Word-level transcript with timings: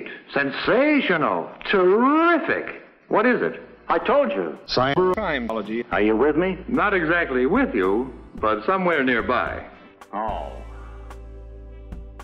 Great. 0.00 0.12
Sensational. 0.32 1.50
Terrific. 1.70 2.82
What 3.08 3.26
is 3.26 3.42
it? 3.42 3.60
I 3.88 3.98
told 3.98 4.30
you. 4.30 4.58
Cybercrimeology. 4.66 5.84
Are 5.90 6.00
you 6.00 6.16
with 6.16 6.36
me? 6.36 6.58
Not 6.68 6.94
exactly 6.94 7.46
with 7.46 7.74
you, 7.74 8.12
but 8.36 8.64
somewhere 8.64 9.02
nearby. 9.02 9.66
Oh. 10.12 10.52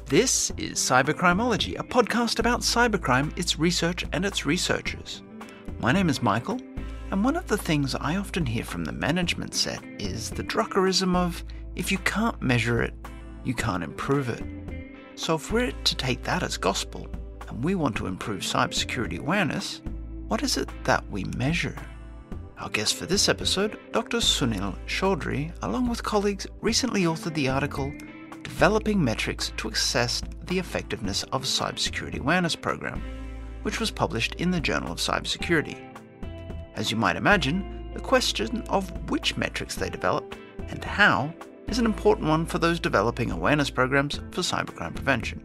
This 0.06 0.50
is 0.56 0.78
Cybercrimeology, 0.78 1.78
a 1.78 1.82
podcast 1.82 2.38
about 2.38 2.60
cybercrime, 2.60 3.36
its 3.36 3.58
research, 3.58 4.04
and 4.12 4.24
its 4.24 4.46
researchers. 4.46 5.22
My 5.80 5.90
name 5.90 6.08
is 6.08 6.22
Michael, 6.22 6.60
and 7.10 7.24
one 7.24 7.36
of 7.36 7.48
the 7.48 7.58
things 7.58 7.96
I 7.96 8.16
often 8.16 8.46
hear 8.46 8.64
from 8.64 8.84
the 8.84 8.92
management 8.92 9.54
set 9.54 9.82
is 9.98 10.30
the 10.30 10.44
Druckerism 10.44 11.16
of 11.16 11.42
if 11.74 11.90
you 11.90 11.98
can't 11.98 12.40
measure 12.40 12.82
it, 12.82 12.94
you 13.44 13.54
can't 13.54 13.82
improve 13.82 14.28
it. 14.28 14.42
So 15.16 15.34
if 15.34 15.50
we're 15.50 15.72
to 15.72 15.96
take 15.96 16.22
that 16.22 16.42
as 16.44 16.56
gospel, 16.56 17.08
and 17.48 17.62
we 17.64 17.74
want 17.74 17.96
to 17.96 18.06
improve 18.06 18.40
cybersecurity 18.40 19.18
awareness, 19.18 19.80
what 20.28 20.42
is 20.42 20.56
it 20.56 20.68
that 20.84 21.08
we 21.10 21.24
measure? 21.36 21.76
Our 22.58 22.70
guest 22.70 22.94
for 22.94 23.06
this 23.06 23.28
episode, 23.28 23.78
Dr. 23.92 24.18
Sunil 24.18 24.76
Chaudhary, 24.86 25.52
along 25.62 25.88
with 25.88 26.02
colleagues, 26.02 26.46
recently 26.60 27.02
authored 27.02 27.34
the 27.34 27.48
article 27.48 27.92
Developing 28.42 29.02
Metrics 29.02 29.52
to 29.58 29.68
Assess 29.68 30.22
the 30.46 30.58
Effectiveness 30.58 31.22
of 31.24 31.42
Cybersecurity 31.42 32.20
Awareness 32.20 32.56
Program, 32.56 33.02
which 33.62 33.80
was 33.80 33.90
published 33.90 34.36
in 34.36 34.50
the 34.50 34.60
Journal 34.60 34.92
of 34.92 34.98
Cybersecurity. 34.98 35.76
As 36.76 36.90
you 36.90 36.96
might 36.96 37.16
imagine, 37.16 37.90
the 37.92 38.00
question 38.00 38.62
of 38.68 38.90
which 39.10 39.36
metrics 39.36 39.74
they 39.74 39.90
developed 39.90 40.38
and 40.68 40.84
how 40.84 41.32
is 41.68 41.78
an 41.78 41.86
important 41.86 42.28
one 42.28 42.46
for 42.46 42.58
those 42.58 42.80
developing 42.80 43.30
awareness 43.30 43.70
programs 43.70 44.20
for 44.30 44.42
cybercrime 44.42 44.94
prevention. 44.94 45.42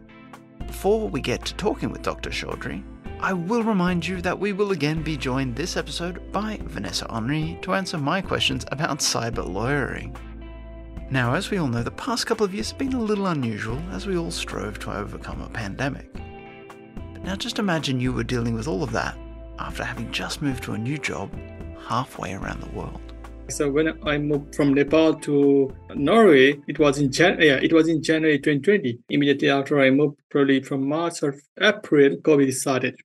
Before 0.72 1.06
we 1.06 1.20
get 1.20 1.44
to 1.44 1.54
talking 1.54 1.90
with 1.90 2.00
Dr. 2.00 2.30
Chaudhary, 2.30 2.82
I 3.20 3.34
will 3.34 3.62
remind 3.62 4.06
you 4.06 4.22
that 4.22 4.38
we 4.38 4.54
will 4.54 4.72
again 4.72 5.02
be 5.02 5.18
joined 5.18 5.54
this 5.54 5.76
episode 5.76 6.32
by 6.32 6.58
Vanessa 6.62 7.06
Henri 7.10 7.58
to 7.60 7.74
answer 7.74 7.98
my 7.98 8.22
questions 8.22 8.64
about 8.72 9.00
cyber 9.00 9.46
lawyering. 9.46 10.16
Now, 11.10 11.34
as 11.34 11.50
we 11.50 11.58
all 11.58 11.68
know, 11.68 11.82
the 11.82 11.90
past 11.90 12.26
couple 12.26 12.46
of 12.46 12.54
years 12.54 12.70
have 12.70 12.78
been 12.78 12.94
a 12.94 13.00
little 13.00 13.26
unusual 13.26 13.78
as 13.90 14.06
we 14.06 14.16
all 14.16 14.30
strove 14.30 14.78
to 14.80 14.96
overcome 14.96 15.42
a 15.42 15.50
pandemic. 15.50 16.10
But 16.14 17.22
now 17.22 17.36
just 17.36 17.58
imagine 17.58 18.00
you 18.00 18.10
were 18.10 18.24
dealing 18.24 18.54
with 18.54 18.66
all 18.66 18.82
of 18.82 18.92
that 18.92 19.16
after 19.58 19.84
having 19.84 20.10
just 20.10 20.40
moved 20.40 20.64
to 20.64 20.72
a 20.72 20.78
new 20.78 20.96
job 20.96 21.30
halfway 21.86 22.32
around 22.32 22.62
the 22.62 22.70
world. 22.70 23.11
So 23.52 23.70
when 23.70 23.98
I 24.08 24.18
moved 24.18 24.54
from 24.54 24.74
Nepal 24.74 25.14
to 25.14 25.70
Norway, 25.94 26.60
it 26.66 26.78
was 26.78 26.98
in 26.98 27.12
Jan- 27.12 27.40
yeah, 27.40 27.60
it 27.62 27.72
was 27.72 27.88
in 27.88 28.02
January 28.02 28.38
2020. 28.38 28.98
Immediately 29.10 29.50
after 29.50 29.80
I 29.80 29.90
moved, 29.90 30.18
probably 30.30 30.62
from 30.62 30.88
March 30.88 31.22
or 31.22 31.36
April, 31.60 32.16
COVID 32.16 32.52
started 32.52 32.96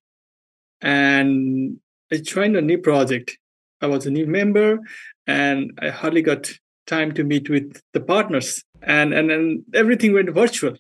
and 0.81 1.77
I 2.11 2.17
joined 2.17 2.55
a 2.55 2.61
new 2.61 2.77
project. 2.77 3.37
I 3.81 3.87
was 3.87 4.05
a 4.05 4.11
new 4.11 4.25
member, 4.25 4.79
and 5.27 5.77
I 5.81 5.89
hardly 5.89 6.21
got 6.21 6.49
time 6.85 7.13
to 7.15 7.23
meet 7.23 7.49
with 7.49 7.81
the 7.93 7.99
partners, 7.99 8.63
and 8.81 9.13
and 9.13 9.29
then 9.29 9.65
everything 9.73 10.13
went 10.13 10.29
virtual. 10.29 10.75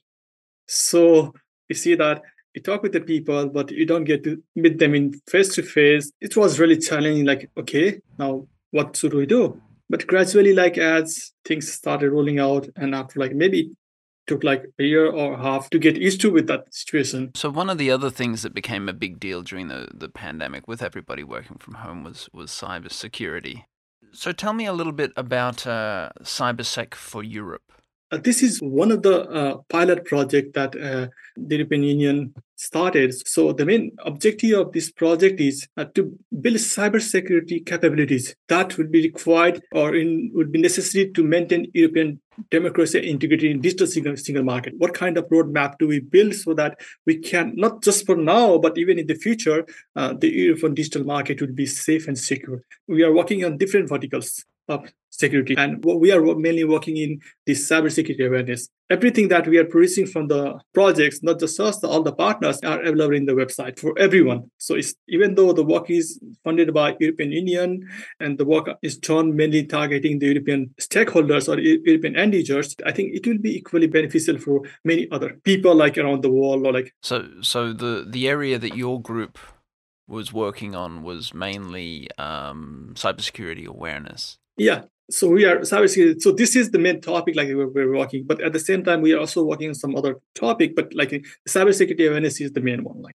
So 0.67 1.33
you 1.69 1.75
see 1.75 1.95
that 1.95 2.21
you 2.53 2.61
talk 2.61 2.83
with 2.83 2.93
the 2.93 3.01
people, 3.01 3.49
but 3.49 3.71
you 3.71 3.85
don't 3.85 4.05
get 4.05 4.23
to 4.23 4.41
meet 4.55 4.79
them 4.79 4.95
in 4.95 5.13
face 5.29 5.49
to 5.55 5.63
face. 5.63 6.11
It 6.21 6.35
was 6.35 6.59
really 6.59 6.77
challenging. 6.77 7.25
Like, 7.25 7.49
okay, 7.57 7.99
now 8.17 8.47
what 8.71 8.95
should 8.95 9.13
we 9.13 9.25
do? 9.25 9.61
But 9.89 10.07
gradually, 10.07 10.53
like 10.53 10.77
as 10.77 11.31
things 11.45 11.71
started 11.71 12.11
rolling 12.11 12.39
out, 12.39 12.67
and 12.75 12.93
after 12.93 13.19
like 13.19 13.33
maybe 13.33 13.71
took 14.27 14.43
like 14.43 14.65
a 14.79 14.83
year 14.83 15.09
or 15.09 15.33
a 15.33 15.41
half 15.41 15.69
to 15.69 15.79
get 15.79 15.95
used 15.95 16.19
to 16.21 16.29
with 16.29 16.47
that 16.47 16.73
situation. 16.73 17.31
So 17.35 17.49
one 17.49 17.69
of 17.69 17.77
the 17.77 17.89
other 17.89 18.09
things 18.09 18.41
that 18.41 18.53
became 18.53 18.89
a 18.89 18.93
big 18.93 19.19
deal 19.19 19.41
during 19.41 19.69
the, 19.69 19.87
the 19.93 20.09
pandemic 20.09 20.67
with 20.67 20.81
everybody 20.81 21.23
working 21.23 21.57
from 21.57 21.75
home 21.75 22.03
was 22.03 22.29
was 22.33 22.51
cybersecurity. 22.51 23.63
So 24.11 24.31
tell 24.31 24.53
me 24.53 24.65
a 24.65 24.73
little 24.73 24.93
bit 24.93 25.11
about 25.15 25.65
uh, 25.65 26.09
CyberSec 26.21 26.95
for 26.95 27.23
Europe. 27.23 27.71
Uh, 28.11 28.17
this 28.17 28.41
is 28.41 28.59
one 28.61 28.91
of 28.91 29.03
the 29.03 29.29
uh, 29.29 29.57
pilot 29.69 30.05
project 30.05 30.53
that 30.53 30.75
uh, 30.75 31.07
the 31.35 31.55
European 31.57 31.83
Union 31.83 32.33
started. 32.57 33.13
So 33.27 33.53
the 33.53 33.65
main 33.65 33.91
objective 33.99 34.59
of 34.59 34.73
this 34.73 34.91
project 34.91 35.39
is 35.39 35.67
uh, 35.77 35.85
to 35.95 36.17
build 36.41 36.57
cybersecurity 36.57 37.65
capabilities 37.65 38.35
that 38.49 38.77
would 38.77 38.91
be 38.91 39.03
required 39.03 39.61
or 39.71 39.95
in, 39.95 40.31
would 40.33 40.51
be 40.51 40.61
necessary 40.61 41.11
to 41.11 41.23
maintain 41.23 41.71
European 41.73 42.19
democracy 42.51 43.09
integrity 43.09 43.49
in 43.49 43.61
digital 43.61 43.87
single, 43.87 44.17
single 44.17 44.43
market. 44.43 44.73
What 44.77 44.93
kind 44.93 45.17
of 45.17 45.27
roadmap 45.29 45.77
do 45.79 45.87
we 45.87 45.99
build 45.99 46.35
so 46.35 46.53
that 46.55 46.79
we 47.05 47.17
can 47.17 47.53
not 47.55 47.83
just 47.83 48.05
for 48.05 48.15
now, 48.15 48.57
but 48.57 48.77
even 48.77 48.99
in 48.99 49.07
the 49.07 49.15
future, 49.15 49.65
uh, 49.95 50.13
the 50.13 50.29
European 50.29 50.73
digital 50.73 51.03
market 51.03 51.41
will 51.41 51.53
be 51.53 51.65
safe 51.65 52.07
and 52.07 52.17
secure. 52.17 52.61
We 52.87 53.03
are 53.03 53.13
working 53.13 53.45
on 53.45 53.57
different 53.57 53.89
verticals 53.89 54.45
of 54.67 54.91
security. 55.17 55.55
And 55.57 55.83
what 55.83 55.99
we 55.99 56.11
are 56.11 56.21
mainly 56.35 56.63
working 56.63 56.97
in 56.97 57.19
this 57.45 57.67
cybersecurity 57.67 58.25
awareness. 58.27 58.69
Everything 58.89 59.27
that 59.27 59.45
we 59.47 59.57
are 59.57 59.65
producing 59.65 60.05
from 60.05 60.27
the 60.29 60.57
projects, 60.73 61.21
not 61.21 61.39
just 61.39 61.59
us, 61.59 61.83
all 61.83 62.03
the 62.03 62.13
partners 62.13 62.59
are 62.63 62.79
available 62.81 63.15
in 63.15 63.25
the 63.25 63.33
website 63.33 63.77
for 63.77 63.97
everyone. 63.99 64.49
So 64.59 64.75
it's, 64.75 64.93
even 65.09 65.35
though 65.35 65.51
the 65.51 65.63
work 65.65 65.89
is 65.89 66.19
funded 66.45 66.73
by 66.73 66.95
European 66.99 67.33
Union 67.33 67.85
and 68.21 68.37
the 68.37 68.45
work 68.45 68.69
is 68.81 68.97
done 68.97 69.35
mainly 69.35 69.65
targeting 69.65 70.19
the 70.19 70.27
European 70.27 70.73
stakeholders 70.79 71.51
or 71.51 71.59
European 71.59 72.15
end 72.15 72.33
users, 72.33 72.75
I 72.85 72.93
think 72.93 73.13
it 73.13 73.27
will 73.27 73.39
be 73.39 73.57
equally 73.57 73.87
beneficial 73.87 74.37
for 74.37 74.61
many 74.85 75.09
other 75.11 75.37
people 75.43 75.75
like 75.75 75.97
around 75.97 76.23
the 76.23 76.31
world 76.31 76.65
or 76.65 76.71
like. 76.71 76.93
So, 77.01 77.27
so 77.41 77.73
the 77.73 78.05
the 78.07 78.29
area 78.29 78.57
that 78.57 78.77
your 78.77 79.01
group 79.01 79.37
was 80.07 80.31
working 80.31 80.75
on 80.75 81.03
was 81.03 81.33
mainly 81.33 82.09
um, 82.17 82.91
cybersecurity 82.93 83.65
awareness. 83.67 84.37
Yeah, 84.55 84.83
so 85.09 85.29
we 85.29 85.45
are 85.45 85.59
cybersecurity. 85.59 86.21
So 86.21 86.31
this 86.31 86.55
is 86.55 86.71
the 86.71 86.79
main 86.79 87.01
topic, 87.01 87.35
like 87.35 87.47
we're, 87.47 87.67
we're 87.67 87.95
working. 87.95 88.25
But 88.25 88.41
at 88.41 88.53
the 88.53 88.59
same 88.59 88.83
time, 88.83 89.01
we 89.01 89.13
are 89.13 89.19
also 89.19 89.43
working 89.43 89.69
on 89.69 89.75
some 89.75 89.95
other 89.95 90.19
topic. 90.35 90.75
But 90.75 90.93
like 90.93 91.25
cybersecurity 91.47 92.07
awareness 92.07 92.41
is 92.41 92.51
the 92.51 92.61
main 92.61 92.83
one. 92.83 93.01
Like 93.01 93.15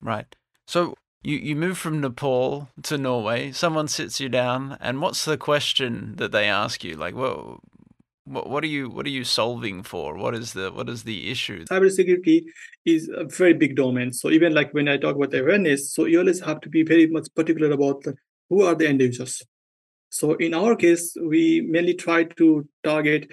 right. 0.00 0.34
So 0.66 0.94
you 1.22 1.38
you 1.38 1.56
move 1.56 1.78
from 1.78 2.00
Nepal 2.00 2.68
to 2.84 2.98
Norway. 2.98 3.52
Someone 3.52 3.88
sits 3.88 4.20
you 4.20 4.28
down, 4.28 4.76
and 4.80 5.00
what's 5.00 5.24
the 5.24 5.36
question 5.36 6.14
that 6.16 6.32
they 6.32 6.46
ask 6.46 6.84
you? 6.84 6.94
Like, 6.94 7.16
well, 7.16 7.60
what 8.24 8.48
what 8.48 8.62
are 8.62 8.68
you 8.68 8.88
what 8.88 9.06
are 9.06 9.10
you 9.10 9.24
solving 9.24 9.82
for? 9.82 10.16
What 10.16 10.34
is 10.36 10.52
the 10.52 10.70
what 10.70 10.88
is 10.88 11.02
the 11.02 11.30
issue? 11.30 11.64
Cybersecurity 11.64 12.44
is 12.84 13.10
a 13.12 13.24
very 13.24 13.54
big 13.54 13.74
domain. 13.74 14.12
So 14.12 14.30
even 14.30 14.54
like 14.54 14.72
when 14.72 14.88
I 14.88 14.96
talk 14.96 15.16
about 15.16 15.34
awareness, 15.34 15.92
so 15.92 16.04
you 16.04 16.20
always 16.20 16.40
have 16.40 16.60
to 16.60 16.68
be 16.68 16.84
very 16.84 17.08
much 17.08 17.26
particular 17.34 17.72
about 17.72 18.04
who 18.48 18.62
are 18.62 18.76
the 18.76 18.86
end 18.86 19.00
users 19.00 19.42
so 20.12 20.34
in 20.34 20.52
our 20.52 20.76
case, 20.76 21.16
we 21.18 21.62
mainly 21.62 21.94
try 21.94 22.24
to 22.24 22.68
target 22.84 23.32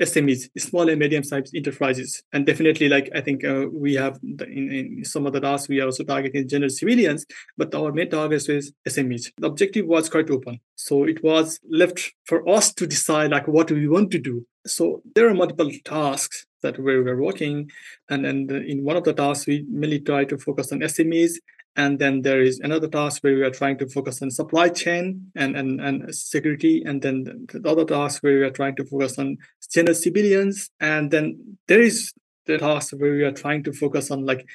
SMEs, 0.00 0.48
small 0.56 0.88
and 0.88 0.98
medium-sized 1.00 1.52
enterprises, 1.54 2.22
and 2.32 2.46
definitely, 2.46 2.88
like 2.88 3.10
I 3.12 3.20
think 3.20 3.44
uh, 3.44 3.66
we 3.72 3.94
have 3.94 4.20
the, 4.22 4.46
in, 4.46 4.70
in, 4.72 5.04
some 5.04 5.26
of 5.26 5.32
the 5.32 5.40
tasks, 5.40 5.68
we 5.68 5.80
are 5.80 5.86
also 5.86 6.04
targeting 6.04 6.48
general 6.48 6.70
civilians, 6.70 7.26
but 7.58 7.74
our 7.74 7.92
main 7.92 8.08
target 8.08 8.48
is 8.48 8.72
SMEs. 8.88 9.32
The 9.36 9.48
objective 9.48 9.86
was 9.86 10.08
quite 10.08 10.30
open, 10.30 10.60
so 10.76 11.04
it 11.04 11.24
was 11.24 11.58
left 11.68 12.12
for 12.24 12.48
us 12.48 12.72
to 12.74 12.86
decide 12.86 13.32
like 13.32 13.48
what 13.48 13.72
we 13.72 13.88
want 13.88 14.12
to 14.12 14.18
do. 14.18 14.46
So 14.64 15.02
there 15.16 15.28
are 15.28 15.34
multiple 15.34 15.72
tasks 15.84 16.46
that 16.62 16.78
we 16.78 17.00
were 17.00 17.20
working, 17.20 17.68
and 18.08 18.24
and 18.24 18.48
in 18.48 18.84
one 18.84 18.96
of 18.96 19.02
the 19.02 19.12
tasks, 19.12 19.48
we 19.48 19.66
mainly 19.68 19.98
try 19.98 20.24
to 20.26 20.38
focus 20.38 20.70
on 20.70 20.80
SMEs 20.80 21.32
and 21.74 21.98
then 21.98 22.22
there 22.22 22.42
is 22.42 22.60
another 22.60 22.86
task 22.86 23.22
where 23.24 23.34
we 23.34 23.42
are 23.42 23.50
trying 23.50 23.78
to 23.78 23.88
focus 23.88 24.20
on 24.20 24.30
supply 24.30 24.68
chain 24.68 25.32
and, 25.34 25.56
and, 25.56 25.80
and 25.80 26.14
security. 26.14 26.82
And 26.84 27.00
then 27.00 27.46
the 27.50 27.68
other 27.68 27.86
task 27.86 28.22
where 28.22 28.38
we 28.38 28.44
are 28.44 28.50
trying 28.50 28.76
to 28.76 28.84
focus 28.84 29.18
on 29.18 29.38
general 29.70 29.94
civilians. 29.94 30.68
And 30.80 31.10
then 31.10 31.58
there 31.68 31.80
is 31.80 32.12
the 32.44 32.58
task 32.58 32.92
where 32.98 33.12
we 33.12 33.24
are 33.24 33.32
trying 33.32 33.62
to 33.64 33.72
focus 33.72 34.10
on 34.10 34.26
like, 34.26 34.46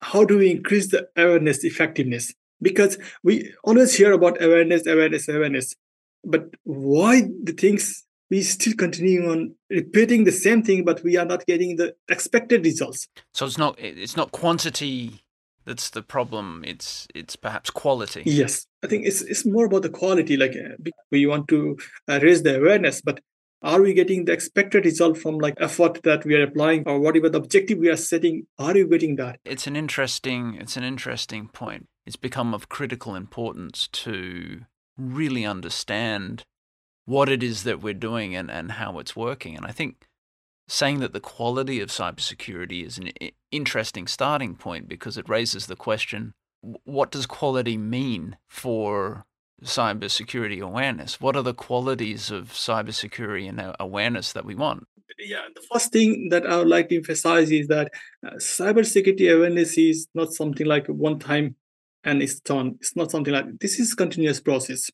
how 0.00 0.24
do 0.24 0.38
we 0.38 0.50
increase 0.50 0.90
the 0.90 1.06
awareness 1.16 1.64
effectiveness? 1.64 2.32
Because 2.62 2.96
we 3.22 3.52
always 3.62 3.94
hear 3.94 4.12
about 4.12 4.42
awareness, 4.42 4.86
awareness, 4.86 5.28
awareness. 5.28 5.74
But 6.24 6.46
why 6.64 7.22
the 7.42 7.52
things 7.52 8.04
we 8.30 8.40
still 8.40 8.72
continue 8.74 9.30
on 9.30 9.54
repeating 9.68 10.24
the 10.24 10.32
same 10.32 10.62
thing, 10.62 10.84
but 10.84 11.02
we 11.02 11.18
are 11.18 11.26
not 11.26 11.44
getting 11.44 11.76
the 11.76 11.94
expected 12.08 12.64
results. 12.64 13.06
So 13.34 13.44
it's 13.44 13.58
not 13.58 13.78
it's 13.78 14.16
not 14.16 14.32
quantity 14.32 15.22
that's 15.64 15.90
the 15.90 16.02
problem. 16.02 16.64
It's 16.66 17.06
it's 17.14 17.36
perhaps 17.36 17.70
quality. 17.70 18.22
Yes. 18.26 18.66
I 18.82 18.86
think 18.86 19.06
it's 19.06 19.22
it's 19.22 19.46
more 19.46 19.66
about 19.66 19.82
the 19.82 19.90
quality 19.90 20.36
like 20.36 20.52
uh, 20.52 20.90
we 21.10 21.26
want 21.26 21.48
to 21.48 21.76
uh, 22.08 22.20
raise 22.22 22.42
the 22.42 22.58
awareness 22.58 23.00
but 23.00 23.20
are 23.62 23.80
we 23.80 23.94
getting 23.94 24.24
the 24.24 24.32
expected 24.32 24.84
result 24.84 25.16
from 25.16 25.38
like 25.38 25.54
effort 25.58 26.02
that 26.02 26.24
we 26.24 26.34
are 26.34 26.42
applying 26.42 26.82
or 26.86 26.98
whatever 26.98 27.28
the 27.28 27.38
objective 27.38 27.78
we 27.78 27.88
are 27.88 27.96
setting? 27.96 28.46
Are 28.58 28.76
you 28.76 28.88
getting 28.88 29.14
that? 29.16 29.38
It's 29.44 29.66
an 29.66 29.76
interesting 29.76 30.56
it's 30.60 30.76
an 30.76 30.84
interesting 30.84 31.48
point. 31.48 31.88
It's 32.04 32.16
become 32.16 32.54
of 32.54 32.68
critical 32.68 33.14
importance 33.14 33.88
to 33.92 34.62
really 34.98 35.44
understand 35.44 36.44
what 37.04 37.28
it 37.28 37.42
is 37.42 37.62
that 37.64 37.80
we're 37.80 37.94
doing 37.94 38.34
and, 38.34 38.50
and 38.50 38.72
how 38.72 38.98
it's 38.98 39.14
working. 39.14 39.56
And 39.56 39.66
i 39.66 39.70
think 39.70 40.06
saying 40.68 41.00
that 41.00 41.12
the 41.12 41.20
quality 41.20 41.80
of 41.80 41.90
cybersecurity 41.90 42.84
is 42.84 42.98
an 42.98 43.10
interesting 43.50 44.06
starting 44.06 44.54
point 44.54 44.88
because 44.88 45.18
it 45.18 45.28
raises 45.28 45.66
the 45.66 45.76
question 45.76 46.34
what 46.84 47.10
does 47.10 47.26
quality 47.26 47.76
mean 47.76 48.36
for 48.48 49.24
cybersecurity 49.64 50.60
awareness? 50.60 51.20
What 51.20 51.36
are 51.36 51.42
the 51.42 51.54
qualities 51.54 52.30
of 52.30 52.50
cybersecurity 52.50 53.48
and 53.48 53.74
awareness 53.80 54.32
that 54.32 54.44
we 54.44 54.54
want? 54.54 54.84
Yeah, 55.18 55.42
the 55.54 55.62
first 55.72 55.92
thing 55.92 56.28
that 56.30 56.46
I 56.46 56.56
would 56.56 56.68
like 56.68 56.88
to 56.88 56.96
emphasize 56.96 57.50
is 57.50 57.68
that 57.68 57.90
uh, 58.26 58.36
cybersecurity 58.36 59.34
awareness 59.34 59.76
is 59.76 60.08
not 60.14 60.32
something 60.32 60.66
like 60.66 60.86
one 60.86 61.18
time 61.18 61.56
and 62.04 62.22
it's 62.22 62.40
done. 62.40 62.76
It's 62.80 62.96
not 62.96 63.10
something 63.10 63.32
like 63.32 63.58
this 63.60 63.78
is 63.78 63.94
continuous 63.94 64.40
process, 64.40 64.90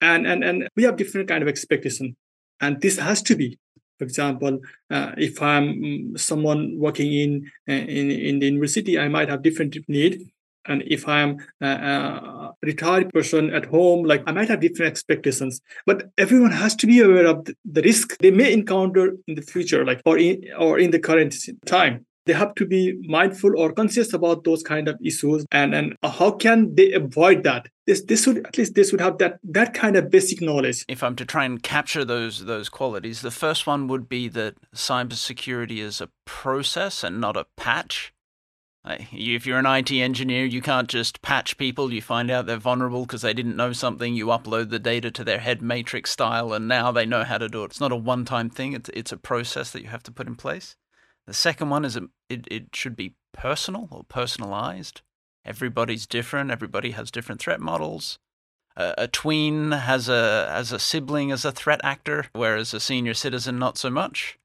and 0.00 0.26
and 0.26 0.44
and 0.44 0.68
we 0.76 0.82
have 0.82 0.96
different 0.96 1.28
kind 1.28 1.42
of 1.42 1.48
expectation, 1.48 2.16
and 2.60 2.80
this 2.80 2.98
has 2.98 3.22
to 3.22 3.36
be 3.36 3.58
for 4.00 4.04
example, 4.04 4.60
uh, 4.90 5.12
if 5.18 5.42
I'm 5.42 5.66
mm, 5.74 6.18
someone 6.18 6.78
working 6.78 7.12
in, 7.12 7.50
uh, 7.68 7.84
in 7.98 8.10
in 8.10 8.38
the 8.38 8.46
university, 8.46 8.98
I 8.98 9.08
might 9.08 9.28
have 9.28 9.42
different 9.42 9.76
need. 9.88 10.32
And 10.64 10.82
if 10.86 11.06
I'm 11.06 11.36
a, 11.60 11.66
a 11.66 12.54
retired 12.62 13.12
person 13.12 13.52
at 13.52 13.66
home, 13.66 14.06
like 14.06 14.22
I 14.26 14.32
might 14.32 14.48
have 14.48 14.60
different 14.60 14.90
expectations. 14.90 15.60
But 15.84 16.08
everyone 16.16 16.52
has 16.52 16.74
to 16.76 16.86
be 16.86 17.00
aware 17.00 17.26
of 17.26 17.44
the, 17.44 17.54
the 17.76 17.82
risk 17.82 18.16
they 18.18 18.30
may 18.30 18.50
encounter 18.54 19.16
in 19.28 19.34
the 19.34 19.42
future, 19.42 19.84
like 19.84 20.00
or 20.06 20.16
in 20.16 20.44
or 20.58 20.78
in 20.78 20.92
the 20.92 20.98
current 20.98 21.34
time 21.66 22.06
they 22.30 22.36
have 22.36 22.54
to 22.54 22.64
be 22.64 22.96
mindful 23.08 23.58
or 23.58 23.72
conscious 23.72 24.12
about 24.12 24.44
those 24.44 24.62
kind 24.62 24.86
of 24.86 24.96
issues 25.02 25.44
and 25.50 25.74
and 25.74 25.96
uh, 26.04 26.08
how 26.08 26.30
can 26.30 26.72
they 26.76 26.92
avoid 26.92 27.42
that 27.42 27.66
this 27.88 28.04
this 28.04 28.24
would 28.24 28.46
at 28.46 28.56
least 28.56 28.76
this 28.76 28.92
would 28.92 29.00
have 29.00 29.18
that 29.18 29.40
that 29.42 29.74
kind 29.74 29.96
of 29.96 30.08
basic 30.10 30.40
knowledge 30.40 30.84
if 30.86 31.02
i'm 31.02 31.16
to 31.16 31.24
try 31.24 31.44
and 31.44 31.64
capture 31.64 32.04
those 32.04 32.44
those 32.44 32.68
qualities 32.68 33.20
the 33.20 33.32
first 33.32 33.66
one 33.66 33.88
would 33.88 34.08
be 34.08 34.28
that 34.28 34.54
cybersecurity 34.72 35.78
is 35.78 36.00
a 36.00 36.08
process 36.24 37.02
and 37.02 37.20
not 37.20 37.36
a 37.36 37.46
patch 37.56 38.12
if 38.84 39.46
you're 39.46 39.58
an 39.58 39.66
IT 39.66 39.92
engineer, 39.92 40.46
you 40.46 40.62
can't 40.62 40.88
just 40.88 41.20
patch 41.20 41.58
people. 41.58 41.92
You 41.92 42.00
find 42.00 42.30
out 42.30 42.46
they're 42.46 42.56
vulnerable 42.56 43.02
because 43.02 43.22
they 43.22 43.34
didn't 43.34 43.56
know 43.56 43.72
something. 43.72 44.14
You 44.14 44.26
upload 44.28 44.70
the 44.70 44.78
data 44.78 45.10
to 45.10 45.24
their 45.24 45.38
head 45.38 45.60
matrix 45.60 46.10
style, 46.10 46.54
and 46.54 46.66
now 46.66 46.90
they 46.90 47.04
know 47.04 47.24
how 47.24 47.36
to 47.38 47.48
do 47.48 47.62
it. 47.62 47.66
It's 47.66 47.80
not 47.80 47.92
a 47.92 47.96
one 47.96 48.24
time 48.24 48.48
thing, 48.48 48.72
it's, 48.72 48.88
it's 48.94 49.12
a 49.12 49.18
process 49.18 49.70
that 49.72 49.82
you 49.82 49.88
have 49.88 50.02
to 50.04 50.12
put 50.12 50.26
in 50.26 50.34
place. 50.34 50.76
The 51.30 51.34
second 51.34 51.70
one 51.70 51.84
is 51.84 51.94
it, 51.94 52.48
it 52.50 52.74
should 52.74 52.96
be 52.96 53.14
personal 53.32 53.86
or 53.92 54.02
personalized. 54.02 55.02
Everybody's 55.44 56.04
different. 56.04 56.50
Everybody 56.50 56.90
has 56.90 57.12
different 57.12 57.40
threat 57.40 57.60
models. 57.60 58.18
Uh, 58.76 58.94
a 58.98 59.06
tween 59.06 59.70
has 59.70 60.08
a 60.08 60.48
has 60.50 60.72
a 60.72 60.80
sibling 60.80 61.30
as 61.30 61.44
a 61.44 61.52
threat 61.52 61.80
actor, 61.84 62.26
whereas 62.32 62.74
a 62.74 62.80
senior 62.80 63.14
citizen 63.14 63.60
not 63.60 63.78
so 63.78 63.90
much. 63.90 64.40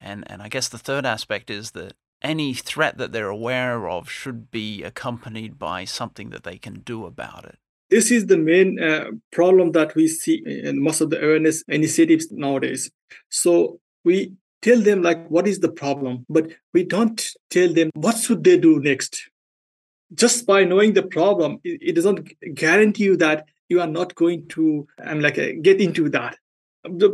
And 0.00 0.22
and 0.30 0.40
I 0.40 0.48
guess 0.48 0.68
the 0.68 0.78
third 0.78 1.04
aspect 1.04 1.50
is 1.50 1.72
that 1.72 1.94
any 2.22 2.54
threat 2.54 2.98
that 2.98 3.10
they're 3.10 3.26
aware 3.26 3.88
of 3.88 4.08
should 4.08 4.52
be 4.52 4.84
accompanied 4.84 5.58
by 5.58 5.84
something 5.84 6.30
that 6.30 6.44
they 6.44 6.56
can 6.56 6.82
do 6.82 7.04
about 7.04 7.46
it. 7.46 7.58
This 7.90 8.12
is 8.12 8.26
the 8.26 8.38
main 8.38 8.80
uh, 8.80 9.10
problem 9.32 9.72
that 9.72 9.96
we 9.96 10.06
see 10.06 10.40
in 10.46 10.80
most 10.80 11.00
of 11.00 11.10
the 11.10 11.18
awareness 11.18 11.64
initiatives 11.66 12.30
nowadays. 12.30 12.92
So 13.28 13.80
we 14.04 14.36
tell 14.62 14.80
them 14.80 15.02
like 15.02 15.26
what 15.28 15.46
is 15.46 15.60
the 15.60 15.70
problem 15.70 16.26
but 16.28 16.50
we 16.74 16.84
don't 16.84 17.28
tell 17.50 17.72
them 17.72 17.90
what 17.94 18.16
should 18.16 18.44
they 18.44 18.58
do 18.58 18.80
next. 18.80 19.28
Just 20.14 20.46
by 20.46 20.64
knowing 20.64 20.94
the 20.94 21.02
problem 21.02 21.60
it, 21.64 21.78
it 21.82 21.92
doesn't 21.94 22.32
guarantee 22.54 23.04
you 23.04 23.16
that 23.16 23.46
you 23.68 23.80
are 23.80 23.86
not 23.86 24.14
going 24.14 24.48
to 24.48 24.86
i'm 25.04 25.20
like 25.20 25.38
uh, 25.38 25.52
get 25.62 25.80
into 25.80 26.08
that. 26.10 26.36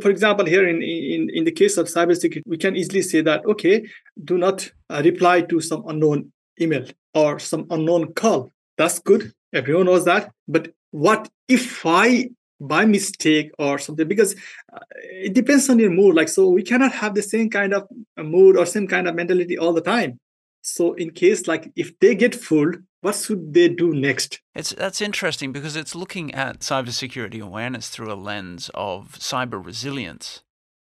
For 0.03 0.11
example 0.11 0.47
here 0.47 0.69
in, 0.69 0.83
in 0.83 1.31
in 1.31 1.45
the 1.45 1.53
case 1.53 1.77
of 1.77 1.87
cybersecurity 1.87 2.43
we 2.47 2.59
can 2.59 2.77
easily 2.77 3.03
say 3.03 3.21
that 3.23 3.45
okay 3.47 3.87
do 4.23 4.39
not 4.39 4.71
uh, 4.91 5.03
reply 5.05 5.41
to 5.43 5.61
some 5.61 5.83
unknown 5.89 6.33
email 6.61 6.87
or 7.15 7.39
some 7.39 7.67
unknown 7.71 8.13
call. 8.15 8.51
That's 8.77 8.99
good. 8.99 9.33
Everyone 9.53 9.87
knows 9.87 10.05
that. 10.05 10.31
But 10.49 10.73
what 10.91 11.29
if 11.49 11.85
i 11.85 12.31
by 12.69 12.85
mistake 12.85 13.51
or 13.59 13.79
something 13.79 14.09
because 14.09 14.35
uh, 14.73 14.81
it 14.93 15.35
depends 15.35 15.69
on 15.69 15.79
your 15.79 15.91
mood 15.91 16.15
like 16.15 16.29
so 16.29 16.49
we 16.49 16.63
cannot 16.63 16.93
have 16.93 17.15
the 17.15 17.23
same 17.23 17.51
kind 17.51 17.75
of 17.75 17.87
uh, 18.17 18.23
mood 18.23 18.57
or 18.57 18.67
same 18.67 18.87
kind 18.87 19.09
of 19.09 19.15
mentality 19.15 19.59
all 19.59 19.73
the 19.73 19.81
time. 19.81 20.19
So 20.63 20.95
in 20.95 21.11
case 21.11 21.47
like 21.47 21.71
if 21.77 21.99
they 21.99 22.15
get 22.15 22.35
fooled 22.35 22.77
what 23.05 23.17
should 23.17 23.53
they 23.53 23.69
do 23.69 23.93
next? 23.93 24.41
It's 24.55 24.71
that's 24.71 25.03
interesting 25.03 25.53
because 25.53 25.77
it's 25.77 25.95
looking 25.95 26.35
at 26.35 26.61
cybersecurity 26.61 27.39
awareness 27.43 27.91
through 27.91 28.11
a 28.11 28.15
lens 28.15 28.71
of 28.73 29.19
cyber 29.19 29.63
resilience 29.63 30.43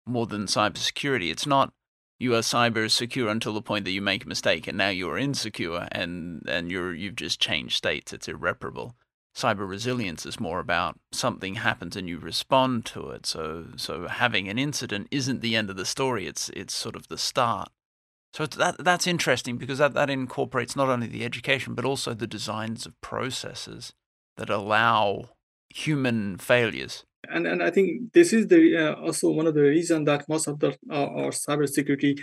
more 0.05 0.25
than 0.25 0.45
cybersecurity. 0.45 1.29
It's 1.29 1.45
not 1.45 1.73
you 2.17 2.33
are 2.33 2.39
cyber 2.39 2.89
secure 2.89 3.29
until 3.29 3.53
the 3.53 3.61
point 3.61 3.83
that 3.83 3.91
you 3.91 4.01
make 4.01 4.23
a 4.23 4.27
mistake 4.29 4.67
and 4.67 4.77
now 4.77 4.87
you're 4.87 5.17
insecure 5.17 5.87
and 5.91 6.43
and 6.47 6.71
you're 6.71 6.93
you've 6.93 7.17
just 7.17 7.41
changed 7.41 7.75
states. 7.75 8.13
It's 8.13 8.29
irreparable 8.29 8.95
cyber 9.37 9.69
resilience 9.69 10.25
is 10.25 10.39
more 10.39 10.59
about 10.59 10.99
something 11.11 11.55
happens 11.55 11.95
and 11.95 12.09
you 12.09 12.17
respond 12.17 12.85
to 12.85 13.11
it. 13.11 13.25
So 13.25 13.67
so 13.75 14.07
having 14.07 14.49
an 14.49 14.57
incident 14.57 15.07
isn't 15.11 15.41
the 15.41 15.55
end 15.55 15.69
of 15.69 15.77
the 15.77 15.85
story. 15.85 16.25
It's 16.25 16.49
it's 16.49 16.73
sort 16.73 16.95
of 16.95 17.07
the 17.07 17.19
start. 17.19 17.69
So 18.33 18.47
that 18.47 18.83
that's 18.83 19.05
interesting 19.05 19.57
because 19.57 19.77
that, 19.77 19.93
that 19.93 20.09
incorporates 20.09 20.75
not 20.75 20.89
only 20.89 21.07
the 21.07 21.23
education 21.23 21.75
but 21.75 21.85
also 21.85 22.13
the 22.13 22.33
designs 22.37 22.85
of 22.87 22.99
processes 23.01 23.93
that 24.37 24.49
allow 24.49 25.29
human 25.69 26.37
failures. 26.37 27.05
And 27.29 27.45
and 27.45 27.61
I 27.61 27.69
think 27.69 28.13
this 28.13 28.33
is 28.33 28.47
the 28.47 28.61
uh, 28.75 28.93
also 29.05 29.29
one 29.29 29.47
of 29.47 29.53
the 29.53 29.61
reasons 29.61 30.05
that 30.07 30.27
most 30.27 30.47
of 30.47 30.59
the 30.59 30.71
uh, 30.89 31.09
our 31.21 31.31
cybersecurity 31.45 32.19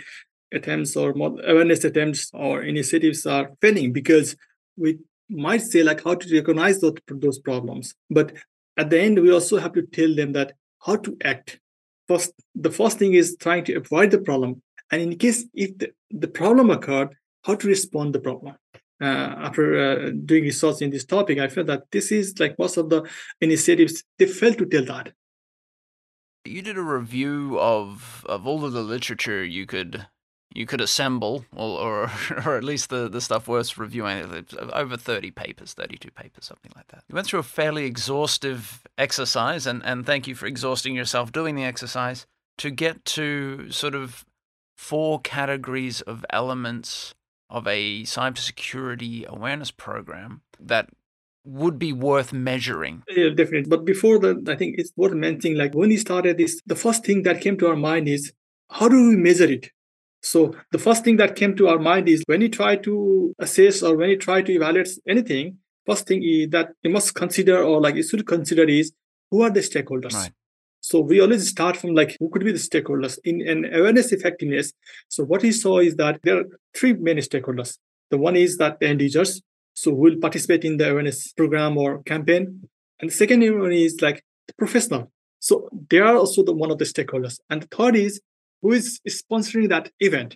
attempts 0.53 0.95
or 0.97 1.11
awareness 1.11 1.83
attempts 1.85 2.29
or 2.33 2.61
initiatives 2.61 3.25
are 3.25 3.51
failing 3.61 3.93
because 3.93 4.35
we 4.77 4.99
might 5.29 5.61
say 5.61 5.83
like 5.83 6.03
how 6.03 6.15
to 6.15 6.35
recognize 6.35 6.79
those, 6.79 6.93
those 7.07 7.39
problems 7.39 7.95
but 8.09 8.33
at 8.77 8.89
the 8.89 8.99
end 8.99 9.19
we 9.19 9.31
also 9.31 9.57
have 9.57 9.73
to 9.73 9.81
tell 9.81 10.13
them 10.13 10.33
that 10.33 10.53
how 10.85 10.95
to 10.97 11.17
act. 11.23 11.59
First 12.07 12.33
the 12.53 12.71
first 12.71 12.99
thing 12.99 13.13
is 13.13 13.35
trying 13.39 13.63
to 13.65 13.75
avoid 13.75 14.11
the 14.11 14.19
problem 14.19 14.61
and 14.91 15.01
in 15.01 15.17
case 15.17 15.45
if 15.53 15.77
the, 15.77 15.91
the 16.11 16.27
problem 16.27 16.69
occurred 16.69 17.15
how 17.43 17.55
to 17.55 17.67
respond 17.67 18.13
the 18.13 18.19
problem. 18.19 18.55
Uh, 19.01 19.35
after 19.47 19.77
uh, 19.77 20.11
doing 20.23 20.45
research 20.45 20.81
in 20.81 20.89
this 20.89 21.03
topic 21.03 21.37
i 21.37 21.49
felt 21.49 21.67
that 21.67 21.83
this 21.91 22.13
is 22.13 22.39
like 22.39 22.57
most 22.57 22.77
of 22.77 22.89
the 22.89 23.03
initiatives 23.41 24.05
they 24.17 24.25
fail 24.25 24.53
to 24.53 24.65
tell 24.65 24.85
that. 24.85 25.11
You 26.45 26.61
did 26.61 26.77
a 26.77 26.83
review 26.83 27.59
of 27.59 28.25
of 28.29 28.47
all 28.47 28.63
of 28.63 28.71
the 28.71 28.83
literature 28.83 29.43
you 29.43 29.65
could 29.65 30.07
you 30.55 30.65
could 30.65 30.81
assemble, 30.81 31.45
or, 31.55 31.79
or, 31.79 32.11
or 32.45 32.57
at 32.57 32.63
least 32.63 32.89
the, 32.89 33.09
the 33.09 33.21
stuff 33.21 33.47
worth 33.47 33.77
reviewing, 33.77 34.45
over 34.73 34.97
30 34.97 35.31
papers, 35.31 35.73
32 35.73 36.09
papers, 36.11 36.45
something 36.45 36.71
like 36.75 36.87
that. 36.87 37.03
You 37.07 37.15
went 37.15 37.27
through 37.27 37.41
a 37.41 37.43
fairly 37.43 37.85
exhaustive 37.85 38.83
exercise, 38.97 39.67
and, 39.67 39.83
and 39.83 40.05
thank 40.05 40.27
you 40.27 40.35
for 40.35 40.45
exhausting 40.45 40.95
yourself 40.95 41.31
doing 41.31 41.55
the 41.55 41.63
exercise, 41.63 42.25
to 42.57 42.71
get 42.71 43.03
to 43.05 43.69
sort 43.69 43.95
of 43.95 44.25
four 44.77 45.19
categories 45.19 46.01
of 46.01 46.25
elements 46.29 47.13
of 47.49 47.67
a 47.67 48.03
cybersecurity 48.03 49.25
awareness 49.27 49.71
program 49.71 50.41
that 50.59 50.89
would 51.45 51.77
be 51.77 51.93
worth 51.93 52.33
measuring. 52.33 53.03
Yeah, 53.07 53.29
definitely. 53.29 53.69
But 53.69 53.85
before 53.85 54.19
that, 54.19 54.49
I 54.49 54.55
think 54.55 54.75
it's 54.77 54.91
worth 54.95 55.13
mentioning 55.13 55.57
like 55.57 55.75
when 55.75 55.89
we 55.89 55.97
started 55.97 56.37
this, 56.37 56.59
the 56.65 56.75
first 56.75 57.05
thing 57.05 57.21
that 57.23 57.41
came 57.41 57.57
to 57.57 57.67
our 57.67 57.75
mind 57.75 58.07
is 58.07 58.33
how 58.69 58.89
do 58.89 59.09
we 59.09 59.15
measure 59.15 59.45
it? 59.45 59.69
So 60.25 60.55
the 60.71 60.79
first 60.79 61.03
thing 61.03 61.17
that 61.17 61.35
came 61.35 61.55
to 61.55 61.67
our 61.67 61.77
mind 61.77 62.09
is 62.09 62.23
when 62.25 62.41
you 62.41 62.49
try 62.49 62.77
to 62.77 63.35
assess 63.37 63.83
or 63.83 63.95
when 63.95 64.09
you 64.09 64.17
try 64.17 64.41
to 64.41 64.51
evaluate 64.51 64.89
anything, 65.07 65.57
first 65.85 66.07
thing 66.07 66.23
is 66.23 66.49
that 66.49 66.69
you 66.81 66.89
must 66.89 67.13
consider 67.13 67.61
or 67.61 67.79
like 67.79 67.93
you 67.93 68.01
should 68.01 68.25
consider 68.25 68.63
is 68.63 68.91
who 69.29 69.43
are 69.43 69.51
the 69.51 69.59
stakeholders. 69.59 70.13
Right. 70.13 70.31
So 70.81 70.99
we 70.99 71.21
always 71.21 71.47
start 71.47 71.77
from 71.77 71.93
like 71.93 72.17
who 72.19 72.29
could 72.29 72.43
be 72.43 72.51
the 72.51 72.57
stakeholders 72.57 73.19
in 73.23 73.47
an 73.47 73.65
awareness 73.71 74.11
effectiveness. 74.11 74.73
So 75.09 75.23
what 75.23 75.43
he 75.43 75.51
saw 75.51 75.77
is 75.77 75.95
that 75.97 76.19
there 76.23 76.39
are 76.39 76.45
three 76.75 76.93
main 76.93 77.17
stakeholders. 77.17 77.77
The 78.09 78.17
one 78.17 78.35
is 78.35 78.57
that 78.57 78.79
the 78.79 78.87
end 78.87 79.01
users, 79.01 79.43
so 79.75 79.91
who 79.91 79.97
will 79.97 80.17
participate 80.19 80.65
in 80.65 80.77
the 80.77 80.89
awareness 80.89 81.33
program 81.33 81.77
or 81.77 82.01
campaign. 82.01 82.67
And 82.99 83.11
the 83.11 83.13
second 83.13 83.41
one 83.59 83.71
is 83.71 84.01
like 84.01 84.23
the 84.47 84.55
professional. 84.55 85.11
So 85.39 85.69
they 85.91 85.99
are 85.99 86.15
also 86.15 86.43
the 86.43 86.53
one 86.53 86.71
of 86.71 86.79
the 86.79 86.85
stakeholders. 86.85 87.39
And 87.51 87.61
the 87.61 87.67
third 87.67 87.95
is 87.95 88.21
who 88.65 88.71
is 88.71 88.99
sponsoring 89.07 89.69
that 89.69 89.91
event. 89.99 90.35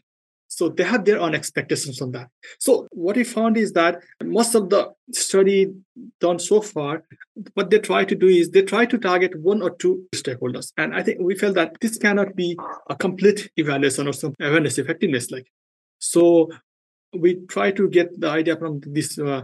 So 0.49 0.69
they 0.69 0.83
have 0.83 1.03
their 1.05 1.19
own 1.19 1.33
expectations 1.33 1.99
on 1.99 2.11
that. 2.11 2.27
So 2.59 2.87
what 2.91 3.15
we 3.15 3.23
found 3.23 3.57
is 3.57 3.71
that 3.73 4.03
most 4.23 4.53
of 4.53 4.69
the 4.69 4.91
study 5.11 5.71
done 6.19 6.37
so 6.37 6.61
far, 6.61 7.03
what 7.55 7.71
they 7.71 7.79
try 7.79 8.05
to 8.05 8.15
do 8.15 8.27
is 8.27 8.51
they 8.51 8.61
try 8.61 8.85
to 8.85 8.99
target 8.99 9.39
one 9.39 9.63
or 9.63 9.71
two 9.71 10.05
stakeholders. 10.13 10.71
And 10.77 10.95
I 10.95 11.01
think 11.01 11.19
we 11.21 11.35
felt 11.35 11.55
that 11.55 11.73
this 11.81 11.97
cannot 11.97 12.35
be 12.35 12.55
a 12.87 12.95
complete 12.95 13.49
evaluation 13.57 14.07
or 14.07 14.13
some 14.13 14.35
awareness 14.39 14.77
effectiveness 14.77 15.31
like. 15.31 15.47
So 15.97 16.49
we 17.13 17.39
try 17.47 17.71
to 17.71 17.89
get 17.89 18.19
the 18.19 18.29
idea 18.29 18.57
from 18.57 18.81
these 18.85 19.17
uh, 19.17 19.41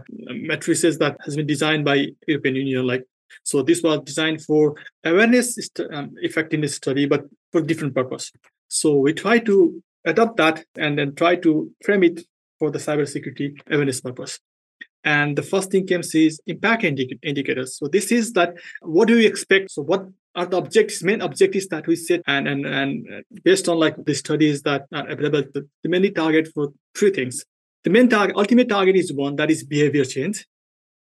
matrices 0.52 0.98
that 0.98 1.16
has 1.24 1.34
been 1.34 1.46
designed 1.46 1.84
by 1.84 2.06
European 2.28 2.54
Union, 2.54 2.86
like 2.86 3.04
so 3.42 3.62
this 3.62 3.82
was 3.82 4.00
designed 4.04 4.42
for 4.42 4.74
awareness 5.04 5.56
um, 5.92 6.14
effectiveness 6.16 6.76
study, 6.76 7.06
but 7.06 7.24
for 7.52 7.60
different 7.60 7.94
purpose. 7.94 8.32
So 8.80 8.96
we 8.96 9.12
try 9.12 9.38
to 9.40 9.82
adopt 10.04 10.36
that 10.36 10.64
and 10.76 10.98
then 10.98 11.14
try 11.14 11.36
to 11.36 11.70
frame 11.84 12.04
it 12.04 12.20
for 12.58 12.70
the 12.70 12.78
cybersecurity 12.78 13.58
awareness 13.70 14.00
purpose. 14.00 14.38
And 15.04 15.38
the 15.38 15.42
first 15.42 15.70
thing 15.70 15.86
comes 15.86 16.14
is 16.14 16.40
impact 16.46 16.82
indic- 16.82 17.18
indicators. 17.22 17.78
So 17.78 17.86
this 17.86 18.10
is 18.10 18.32
that 18.32 18.54
what 18.82 19.08
do 19.08 19.14
we 19.14 19.26
expect? 19.26 19.70
So 19.70 19.82
what 19.82 20.06
are 20.34 20.46
the 20.46 20.56
objectives, 20.58 21.02
main 21.02 21.22
objectives 21.22 21.68
that 21.68 21.86
we 21.86 21.96
set, 21.96 22.20
and 22.26 22.46
and 22.46 22.66
and 22.66 23.24
based 23.42 23.68
on 23.68 23.78
like 23.78 23.96
the 24.04 24.14
studies 24.14 24.62
that 24.62 24.82
are 24.92 25.08
available, 25.08 25.44
the, 25.54 25.66
the 25.82 25.88
mainly 25.88 26.10
target 26.10 26.48
for 26.52 26.72
three 26.94 27.10
things. 27.10 27.44
The 27.84 27.90
main 27.90 28.08
target, 28.08 28.36
ultimate 28.36 28.68
target 28.68 28.96
is 28.96 29.12
one 29.12 29.36
that 29.36 29.50
is 29.50 29.64
behavior 29.64 30.04
change, 30.04 30.44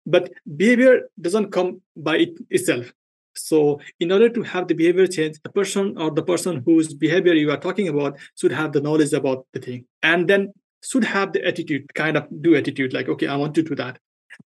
but 0.05 0.31
behavior 0.57 1.03
doesn't 1.21 1.51
come 1.51 1.81
by 1.95 2.17
it 2.17 2.33
itself. 2.49 2.91
So 3.35 3.79
in 3.99 4.11
order 4.11 4.29
to 4.29 4.43
have 4.43 4.67
the 4.67 4.75
behavior 4.75 5.07
change, 5.07 5.37
the 5.43 5.49
person 5.49 5.97
or 5.97 6.11
the 6.11 6.23
person 6.23 6.61
whose 6.65 6.93
behavior 6.93 7.33
you 7.33 7.51
are 7.51 7.57
talking 7.57 7.87
about 7.87 8.17
should 8.35 8.51
have 8.51 8.73
the 8.73 8.81
knowledge 8.81 9.13
about 9.13 9.45
the 9.53 9.59
thing, 9.59 9.85
and 10.01 10.27
then 10.27 10.53
should 10.83 11.03
have 11.03 11.33
the 11.33 11.45
attitude, 11.45 11.93
kind 11.93 12.17
of 12.17 12.27
do 12.41 12.55
attitude, 12.55 12.93
like, 12.93 13.07
okay, 13.07 13.27
I 13.27 13.35
want 13.35 13.55
to 13.55 13.63
do 13.63 13.75
that. 13.75 13.99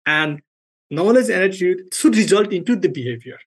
And 0.06 0.40
knowledge 0.90 1.28
and 1.28 1.42
attitude 1.42 1.92
should 1.92 2.16
result 2.16 2.52
into 2.52 2.74
the 2.74 2.88
behavior. 2.88 3.38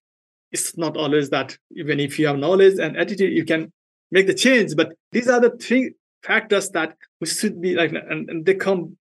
It's 0.51 0.77
not 0.77 0.95
always 0.95 1.29
that 1.31 1.57
even 1.75 1.99
if 1.99 2.17
you 2.17 2.27
have 2.27 2.37
knowledge 2.37 2.79
and 2.79 2.95
attitude, 2.95 3.33
you 3.33 3.43
can 3.43 3.73
make 4.11 4.27
the 4.27 4.33
change. 4.33 4.75
But 4.75 4.93
these 5.11 5.27
are 5.27 5.41
the 5.41 5.49
three 5.57 5.93
factors 6.23 6.69
that 6.69 6.95
we 7.19 7.27
should 7.27 7.61
be 7.61 7.75
like, 7.75 7.91
and, 7.91 8.29
and 8.29 8.45
they 8.45 8.53
come 8.53 8.97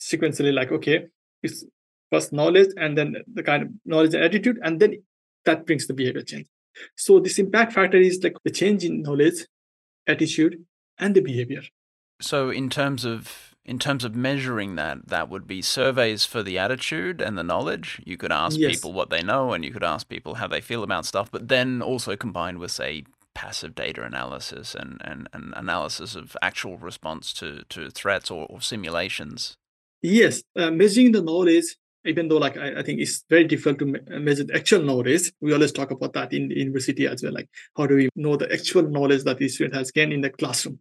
sequentially, 0.00 0.52
like, 0.52 0.72
okay, 0.72 1.06
it's 1.42 1.64
first 2.10 2.32
knowledge 2.32 2.70
and 2.76 2.98
then 2.98 3.16
the 3.32 3.42
kind 3.42 3.62
of 3.62 3.68
knowledge 3.84 4.14
and 4.14 4.24
attitude, 4.24 4.58
and 4.62 4.80
then 4.80 5.02
that 5.44 5.66
brings 5.66 5.86
the 5.86 5.94
behavior 5.94 6.22
change. 6.22 6.46
So 6.96 7.20
this 7.20 7.38
impact 7.38 7.72
factor 7.72 7.98
is 7.98 8.20
like 8.22 8.36
the 8.44 8.50
change 8.50 8.84
in 8.84 9.02
knowledge, 9.02 9.46
attitude, 10.06 10.64
and 10.98 11.14
the 11.14 11.20
behavior. 11.20 11.62
So 12.20 12.50
in 12.50 12.70
terms 12.70 13.04
of 13.04 13.50
in 13.64 13.78
terms 13.78 14.04
of 14.04 14.16
measuring 14.16 14.74
that, 14.76 15.08
that 15.08 15.28
would 15.28 15.46
be 15.46 15.62
surveys 15.62 16.24
for 16.24 16.42
the 16.42 16.58
attitude 16.58 17.20
and 17.20 17.36
the 17.36 17.44
knowledge. 17.44 18.00
You 18.04 18.16
could 18.16 18.32
ask 18.32 18.58
Yes. 18.58 18.76
people 18.76 18.92
what 18.92 19.10
they 19.10 19.22
know 19.22 19.52
and 19.52 19.64
you 19.64 19.70
could 19.70 19.84
ask 19.84 20.08
people 20.08 20.34
how 20.34 20.48
they 20.48 20.60
feel 20.60 20.82
about 20.82 21.06
stuff, 21.06 21.30
but 21.30 21.48
then 21.48 21.82
also 21.82 22.16
combined 22.16 22.58
with 22.58 22.70
say 22.70 23.04
passive 23.34 23.74
data 23.74 24.02
analysis 24.02 24.74
and, 24.74 25.00
and, 25.04 25.28
and 25.32 25.52
analysis 25.56 26.14
of 26.14 26.36
actual 26.42 26.78
response 26.78 27.32
to, 27.34 27.62
to 27.68 27.90
threats 27.90 28.30
or, 28.30 28.46
or 28.46 28.60
simulations. 28.60 29.56
Yes, 30.02 30.42
uh, 30.56 30.70
measuring 30.70 31.12
the 31.12 31.22
knowledge, 31.22 31.76
even 32.04 32.28
though 32.28 32.38
like 32.38 32.56
I, 32.56 32.80
I 32.80 32.82
think 32.82 33.00
it's 33.00 33.24
very 33.28 33.44
difficult 33.44 33.78
to 33.80 33.86
me- 33.86 34.18
measure 34.18 34.44
the 34.44 34.54
actual 34.54 34.82
knowledge. 34.82 35.32
We 35.40 35.52
always 35.52 35.72
talk 35.72 35.90
about 35.90 36.12
that 36.14 36.32
in 36.32 36.48
the 36.48 36.56
university 36.56 37.06
as 37.06 37.22
well. 37.22 37.32
Like 37.32 37.48
how 37.76 37.86
do 37.86 37.96
we 37.96 38.08
know 38.16 38.36
the 38.36 38.52
actual 38.52 38.88
knowledge 38.88 39.24
that 39.24 39.38
the 39.38 39.48
student 39.48 39.74
has 39.74 39.90
gained 39.90 40.12
in 40.12 40.20
the 40.20 40.30
classroom? 40.30 40.78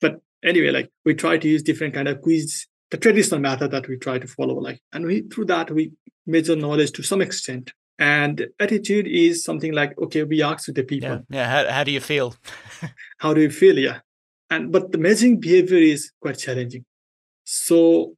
But 0.00 0.20
anyway, 0.44 0.70
like 0.70 0.90
we 1.04 1.14
try 1.14 1.38
to 1.38 1.48
use 1.48 1.62
different 1.62 1.94
kind 1.94 2.08
of 2.08 2.20
quiz, 2.20 2.66
the 2.90 2.98
traditional 2.98 3.40
method 3.40 3.70
that 3.70 3.88
we 3.88 3.96
try 3.96 4.18
to 4.18 4.26
follow. 4.26 4.54
Like 4.54 4.80
and 4.92 5.06
we 5.06 5.22
through 5.22 5.46
that 5.46 5.70
we 5.70 5.92
measure 6.26 6.56
knowledge 6.56 6.92
to 6.92 7.02
some 7.02 7.22
extent. 7.22 7.72
And 7.98 8.48
attitude 8.58 9.06
is 9.06 9.44
something 9.44 9.72
like 9.72 9.96
okay, 9.98 10.24
we 10.24 10.42
ask 10.42 10.72
the 10.72 10.82
people. 10.82 11.08
Yeah. 11.08 11.18
Yeah. 11.28 11.48
How, 11.48 11.72
how 11.72 11.84
do 11.84 11.92
you 11.92 12.00
feel? 12.00 12.34
how 13.18 13.32
do 13.32 13.40
you 13.40 13.50
feel 13.50 13.78
yeah 13.78 14.00
and 14.50 14.72
but 14.72 14.92
the 14.92 14.98
measuring 14.98 15.40
behavior 15.40 15.78
is 15.78 16.12
quite 16.20 16.38
challenging 16.38 16.84
so 17.44 18.14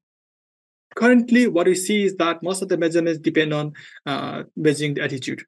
currently 0.95 1.47
what 1.47 1.67
we 1.67 1.75
see 1.75 2.05
is 2.05 2.17
that 2.17 2.43
most 2.43 2.63
of 2.63 2.69
the 2.69 2.77
measurements 2.77 3.21
depend 3.21 3.53
on 3.53 3.73
uh, 4.07 4.45
measuring 4.57 4.95
the 4.95 5.03
attitude 5.03 5.43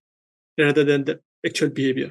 rather 0.59 0.85
than 0.85 1.05
the 1.05 1.21
actual 1.45 1.71
behavior. 1.71 2.11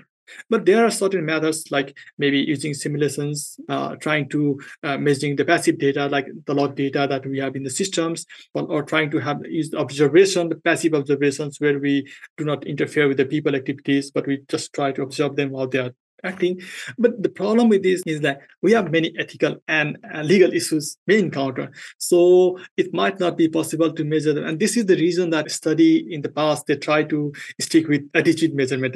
But 0.50 0.65
there 0.65 0.84
are 0.86 0.92
certain 0.92 1.25
methods 1.25 1.72
like 1.72 1.96
maybe 2.18 2.39
using 2.39 2.74
simulations 2.74 3.60
uh, 3.70 3.96
trying 3.98 4.30
to 4.30 4.60
uh, 4.84 4.98
measuring 4.98 5.36
the 5.36 5.46
passive 5.46 5.77
data 5.77 6.08
like 6.08 6.27
the 6.46 6.54
log 6.54 6.75
data 6.75 7.06
that 7.10 7.25
we 7.25 7.38
have 7.39 7.56
in 7.56 7.63
the 7.63 7.70
systems 7.70 8.25
or, 8.54 8.63
or 8.63 8.84
trying 8.84 9.12
to 9.12 9.20
have 9.20 9.46
use 9.46 9.74
observation 9.75 10.50
the 10.50 10.56
passive 10.56 10.94
observations 10.94 11.60
where 11.60 11.80
we 11.80 12.08
do 12.38 12.46
not 12.46 12.65
interfere 12.65 13.08
with 13.08 13.18
the 13.18 13.25
people 13.25 13.56
activities 13.56 14.10
but 14.12 14.25
we 14.25 14.42
just 14.50 14.74
try 14.74 14.92
to 14.92 15.04
observe 15.04 15.36
them 15.36 15.51
while 15.51 15.68
they 15.68 15.80
are 15.80 15.94
acting. 16.25 16.62
But 16.98 17.22
the 17.22 17.29
problem 17.29 17.70
with 17.70 17.84
this 17.84 18.01
is 18.05 18.22
that 18.22 18.41
we 18.62 18.72
have 18.74 18.91
many 18.91 19.13
ethical 19.17 19.58
and 19.67 19.98
uh, 20.13 20.22
legal 20.22 20.51
issues 20.53 20.98
we 21.08 21.20
encounter. 21.20 21.72
So 21.98 22.60
it 22.77 22.94
might 22.94 23.20
not 23.20 23.38
be 23.38 23.48
possible 23.48 23.94
to 23.94 24.03
measure 24.03 24.34
them. 24.34 24.46
And 24.46 24.60
this 24.60 24.75
is 24.77 24.86
the 24.86 24.96
reason 24.96 25.29
that 25.32 25.51
study 25.51 26.13
in 26.13 26.22
the 26.22 26.29
past 26.29 26.65
they 26.67 26.75
try 26.75 27.03
to 27.03 27.34
stick 27.60 27.88
with 27.88 28.10
attitude 28.13 28.53
measurement 28.53 28.96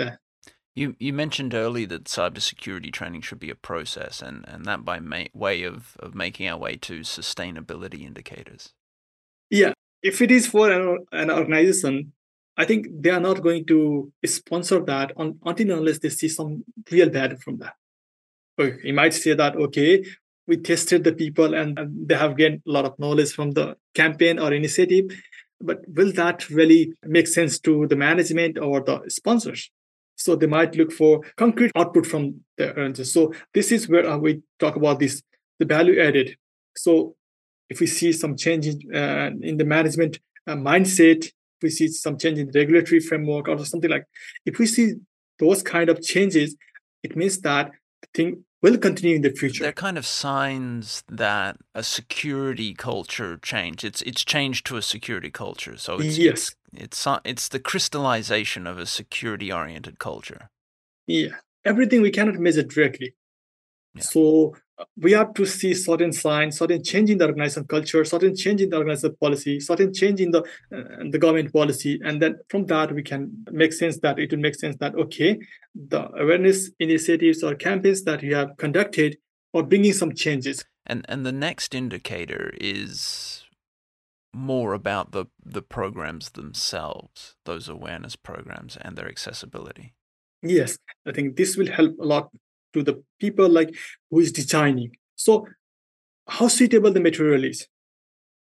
You 0.75 0.95
you 1.00 1.13
mentioned 1.13 1.53
earlier 1.53 1.88
that 1.88 2.05
cybersecurity 2.05 2.91
training 2.91 3.21
should 3.21 3.39
be 3.39 3.50
a 3.50 3.55
process, 3.55 4.21
and, 4.21 4.45
and 4.48 4.65
that 4.65 4.86
by 4.86 5.00
ma- 5.00 5.33
way 5.33 5.63
of, 5.63 5.98
of 6.00 6.15
making 6.15 6.48
our 6.48 6.57
way 6.57 6.77
to 6.77 7.01
sustainability 7.01 8.05
indicators. 8.05 8.74
Yeah, 9.50 9.74
if 10.01 10.21
it 10.21 10.31
is 10.31 10.48
for 10.48 10.71
an, 10.71 11.05
an 11.12 11.31
organization, 11.31 12.13
I 12.60 12.66
think 12.66 12.88
they 13.04 13.10
are 13.10 13.22
not 13.22 13.42
going 13.42 13.66
to 13.68 14.12
sponsor 14.25 14.80
that 14.82 15.13
on, 15.16 15.39
until 15.46 15.78
unless 15.80 16.00
they 16.00 16.10
see 16.10 16.28
some 16.28 16.66
real 16.92 17.10
value 17.10 17.38
from 17.38 17.58
that. 17.60 17.75
Okay, 18.60 18.78
you 18.84 18.94
might 18.94 19.13
say 19.13 19.34
that, 19.34 19.56
okay, 19.56 20.04
we 20.46 20.58
tested 20.58 21.06
the 21.06 21.13
people 21.13 21.54
and, 21.54 21.80
they 22.08 22.16
have 22.16 22.36
gained 22.36 22.62
a 22.68 22.72
lot 22.72 22.84
of 22.84 23.00
knowledge 23.00 23.32
from 23.32 23.51
the 23.51 23.78
campaign 23.94 24.39
or 24.39 24.51
initiative, 24.51 25.06
but 25.62 25.78
will 25.88 26.12
that 26.13 26.50
really 26.50 26.92
make 27.04 27.28
sense 27.28 27.60
to 27.60 27.88
the 27.88 27.96
management 27.96 28.58
or 28.60 28.82
the 28.82 29.04
sponsors? 29.08 29.72
So 30.18 30.36
they 30.36 30.48
might 30.48 30.75
look 30.75 30.92
for 30.92 31.22
concrete 31.38 31.72
output 31.78 32.06
from 32.06 32.42
the 32.58 32.75
earners. 32.75 33.13
So 33.13 33.34
this 33.54 33.72
is 33.72 33.88
where 33.88 34.06
uh, 34.06 34.18
we 34.18 34.42
talk 34.60 34.75
about 34.75 35.00
this, 35.00 35.22
the 35.60 35.66
value 35.66 36.01
added. 36.01 36.36
So 36.75 37.16
if 37.70 37.80
we 37.80 37.88
see 37.88 38.12
some 38.12 38.36
change 38.36 38.68
in, 38.68 38.78
uh, 38.94 39.30
in 39.42 39.56
the 39.56 39.63
management 39.63 40.20
uh, 40.46 40.56
mindset, 40.56 41.32
we 41.62 41.70
see 41.70 41.88
some 41.88 42.18
change 42.18 42.39
in 42.39 42.51
the 42.51 42.60
regulatory 42.60 43.00
framework 43.00 43.48
or 43.48 43.63
something 43.66 43.89
like, 43.89 44.06
if 44.46 44.60
we 44.60 44.66
see 44.66 44.96
those 45.39 45.63
kind 45.63 45.89
of 45.89 46.01
changes, 46.01 46.56
it 47.04 47.16
means 47.16 47.39
that 47.42 47.72
the 48.01 48.08
thing 48.13 48.44
will 48.62 48.78
continue 48.78 49.16
in 49.16 49.22
the 49.22 49.32
future. 49.32 49.63
They're 49.63 49.72
kind 49.72 49.98
of 49.98 50.06
signs 50.06 51.04
that 51.08 51.58
a 51.74 51.84
security 51.84 52.74
culture 52.74 53.38
change 53.42 53.84
It's 53.84 54.01
it's 54.01 54.25
changed 54.25 54.66
to 54.68 54.78
a 54.78 54.82
security 54.82 55.32
culture. 55.32 55.78
So 55.78 56.00
it's 56.00 56.18
Yes. 56.18 56.56
it's 56.74 57.06
it's, 57.06 57.20
it's 57.25 57.48
the 57.48 57.60
crystallization 57.60 58.68
of 58.68 58.78
a 58.78 58.86
security 58.86 59.51
oriented 59.51 60.00
culture. 60.00 60.50
Yeah, 61.08 61.36
everything 61.66 62.01
we 62.01 62.12
cannot 62.12 62.36
measure 62.36 62.63
directly. 62.63 63.16
Yeah. 63.96 64.01
So 64.01 64.55
we 64.98 65.12
have 65.13 65.34
to 65.34 65.46
see 65.46 65.74
certain 65.74 66.13
signs, 66.13 66.58
certain 66.58 66.84
change 66.84 67.10
in 67.10 67.17
the 67.17 67.25
organization 67.25 67.65
culture, 67.65 68.05
certain 68.05 68.36
change 68.36 68.62
in 68.62 68.69
the 68.69 68.77
organization 68.77 69.15
policy, 69.19 69.60
certain 69.60 69.93
change 69.93 70.22
in 70.22 70.31
the 70.31 70.41
uh, 70.74 71.10
the 71.10 71.19
government 71.19 71.51
policy, 71.51 72.00
and 72.03 72.22
then 72.22 72.38
from 72.50 72.65
that 72.67 72.91
we 72.93 73.03
can 73.03 73.31
make 73.51 73.74
sense 73.74 74.00
that 74.00 74.19
it 74.19 74.31
will 74.31 74.39
make 74.39 74.55
sense 74.55 74.77
that 74.79 74.96
okay, 74.96 75.39
the 75.75 76.10
awareness 76.15 76.72
initiatives 76.79 77.43
or 77.43 77.55
campaigns 77.55 78.03
that 78.03 78.22
we 78.22 78.31
have 78.31 78.55
conducted 78.58 79.17
are 79.53 79.63
bringing 79.63 79.93
some 79.93 80.13
changes. 80.13 80.63
And 80.86 81.05
and 81.10 81.25
the 81.25 81.31
next 81.31 81.75
indicator 81.75 82.53
is 82.60 83.46
more 84.34 84.74
about 84.74 85.12
the 85.12 85.25
the 85.43 85.62
programs 85.62 86.31
themselves, 86.31 87.36
those 87.46 87.67
awareness 87.67 88.15
programs 88.15 88.77
and 88.77 88.96
their 88.96 89.10
accessibility. 89.10 89.93
Yes, 90.41 90.77
I 91.05 91.12
think 91.12 91.36
this 91.36 91.58
will 91.58 91.69
help 91.69 92.00
a 92.00 92.05
lot 92.05 92.29
to 92.74 92.84
the 92.84 93.04
people 93.20 93.50
like 93.50 93.76
who 94.10 94.20
is 94.20 94.32
designing. 94.32 94.96
So, 95.16 95.48
how 96.28 96.48
suitable 96.48 96.92
the 96.92 97.00
material 97.00 97.44
is? 97.44 97.68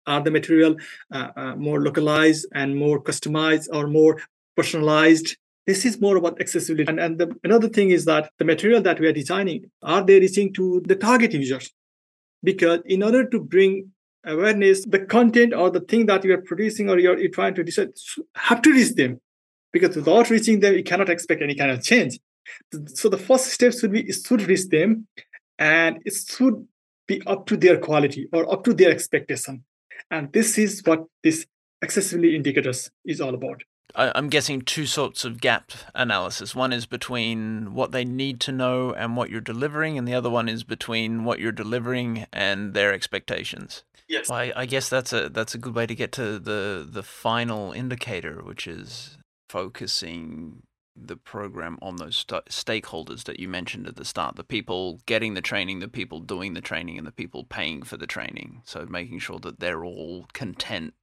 Are 0.07 0.21
the 0.21 0.31
material 0.31 0.75
uh, 1.11 1.29
uh, 1.35 1.55
more 1.55 1.81
localized 1.81 2.47
and 2.53 2.75
more 2.75 3.01
customized 3.01 3.67
or 3.71 3.87
more 3.87 4.21
personalized? 4.55 5.37
This 5.65 5.85
is 5.85 5.99
more 5.99 6.17
about 6.17 6.39
accessibility. 6.39 6.89
And, 6.89 6.99
and 6.99 7.17
the, 7.17 7.35
another 7.43 7.69
thing 7.69 7.89
is 7.89 8.05
that 8.05 8.31
the 8.37 8.45
material 8.45 8.81
that 8.83 8.99
we 8.99 9.07
are 9.07 9.13
designing 9.13 9.71
are 9.81 10.03
they 10.03 10.19
reaching 10.19 10.53
to 10.53 10.81
the 10.85 10.95
target 10.95 11.33
users? 11.33 11.71
Because 12.43 12.81
in 12.85 13.01
order 13.01 13.27
to 13.27 13.39
bring 13.39 13.91
awareness, 14.23 14.85
the 14.85 14.99
content 14.99 15.53
or 15.53 15.71
the 15.71 15.79
thing 15.79 16.05
that 16.07 16.23
you 16.23 16.33
are 16.33 16.41
producing 16.41 16.89
or 16.89 16.99
you're, 16.99 17.17
you're 17.17 17.31
trying 17.31 17.55
to 17.55 17.63
decide 17.63 17.89
have 18.35 18.61
to 18.63 18.71
reach 18.71 18.93
them 18.93 19.19
because 19.71 19.95
without 19.95 20.29
reaching 20.29 20.59
them, 20.59 20.73
you 20.75 20.83
cannot 20.83 21.09
expect 21.09 21.41
any 21.41 21.55
kind 21.55 21.71
of 21.71 21.83
change. 21.83 22.19
So 22.87 23.09
the 23.09 23.17
first 23.17 23.47
step 23.47 23.73
should 23.73 23.91
be 23.91 24.01
it 24.01 24.15
should 24.25 24.41
reach 24.43 24.67
them, 24.69 25.07
and 25.57 26.01
it 26.05 26.13
should 26.13 26.67
be 27.07 27.21
up 27.25 27.45
to 27.47 27.57
their 27.57 27.77
quality 27.77 28.27
or 28.33 28.51
up 28.51 28.63
to 28.65 28.73
their 28.73 28.91
expectation. 28.91 29.63
And 30.11 30.31
this 30.33 30.57
is 30.57 30.81
what 30.85 31.05
this 31.23 31.45
accessibility 31.81 32.35
indicators 32.35 32.91
is 33.05 33.21
all 33.21 33.33
about. 33.33 33.63
I, 33.95 34.11
I'm 34.15 34.29
guessing 34.29 34.61
two 34.61 34.85
sorts 34.85 35.25
of 35.25 35.39
gap 35.39 35.71
analysis. 35.93 36.55
One 36.55 36.73
is 36.73 36.85
between 36.85 37.73
what 37.73 37.91
they 37.91 38.03
need 38.03 38.39
to 38.41 38.51
know 38.51 38.93
and 38.93 39.15
what 39.15 39.29
you're 39.29 39.41
delivering, 39.41 39.97
and 39.97 40.07
the 40.07 40.13
other 40.13 40.29
one 40.29 40.49
is 40.49 40.63
between 40.63 41.23
what 41.23 41.39
you're 41.39 41.51
delivering 41.51 42.25
and 42.33 42.73
their 42.73 42.93
expectations. 42.93 43.83
Yes. 44.07 44.29
Well, 44.29 44.39
I, 44.39 44.53
I 44.55 44.65
guess 44.65 44.89
that's 44.89 45.13
a 45.13 45.29
that's 45.29 45.55
a 45.55 45.57
good 45.57 45.73
way 45.73 45.87
to 45.87 45.95
get 45.95 46.11
to 46.13 46.39
the 46.39 46.87
the 46.87 47.03
final 47.03 47.71
indicator, 47.71 48.41
which 48.43 48.67
is 48.67 49.17
focusing 49.49 50.63
the 50.95 51.17
program 51.17 51.77
on 51.81 51.97
those 51.97 52.15
st- 52.15 52.45
stakeholders 52.45 53.25
that 53.25 53.39
you 53.39 53.47
mentioned 53.47 53.87
at 53.87 53.97
the 53.97 54.05
start 54.05 54.35
the 54.35 54.43
people 54.43 55.01
getting 55.05 55.33
the 55.33 55.41
training, 55.41 55.79
the 55.79 55.87
people 55.87 56.19
doing 56.19 56.53
the 56.53 56.61
training, 56.61 56.97
and 56.97 57.05
the 57.05 57.11
people 57.11 57.43
paying 57.43 57.83
for 57.83 57.97
the 57.97 58.07
training. 58.07 58.61
So 58.65 58.85
making 58.85 59.19
sure 59.19 59.39
that 59.39 59.59
they're 59.59 59.83
all 59.83 60.27
content 60.33 60.93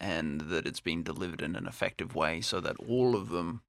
and 0.00 0.42
that 0.42 0.66
it's 0.66 0.80
been 0.80 1.02
delivered 1.02 1.42
in 1.42 1.56
an 1.56 1.66
effective 1.66 2.14
way 2.14 2.40
so 2.40 2.60
that 2.60 2.76
all 2.88 3.16
of 3.16 3.30
them 3.30 3.62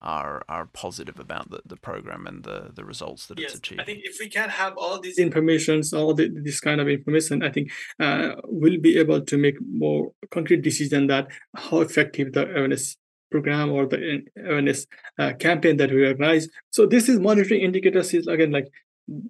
are 0.00 0.42
are 0.48 0.66
positive 0.66 1.18
about 1.18 1.50
the, 1.50 1.60
the 1.66 1.76
program 1.76 2.26
and 2.26 2.44
the, 2.44 2.70
the 2.74 2.84
results 2.84 3.26
that 3.26 3.38
yes, 3.38 3.50
it's 3.50 3.58
achieved. 3.58 3.80
I 3.80 3.84
think 3.84 4.00
if 4.04 4.18
we 4.20 4.28
can 4.28 4.48
have 4.48 4.76
all 4.76 5.00
these 5.00 5.18
informations, 5.18 5.92
all 5.92 6.14
the, 6.14 6.28
this 6.28 6.60
kind 6.60 6.80
of 6.80 6.88
information, 6.88 7.42
I 7.42 7.50
think 7.50 7.72
uh, 7.98 8.36
we'll 8.44 8.80
be 8.80 8.98
able 8.98 9.22
to 9.22 9.36
make 9.36 9.56
more 9.60 10.12
concrete 10.30 10.62
decision 10.62 11.08
that 11.08 11.28
how 11.56 11.80
effective 11.80 12.32
the 12.32 12.48
awareness 12.48 12.96
program 13.30 13.70
or 13.70 13.86
the 13.86 14.22
awareness 14.36 14.86
uh, 15.18 15.32
campaign 15.34 15.76
that 15.76 15.90
we 15.90 16.06
organize. 16.06 16.48
So 16.70 16.86
this 16.86 17.08
is 17.08 17.18
monitoring 17.20 17.60
indicators 17.60 18.14
is 18.14 18.26
again 18.26 18.52
like 18.52 18.68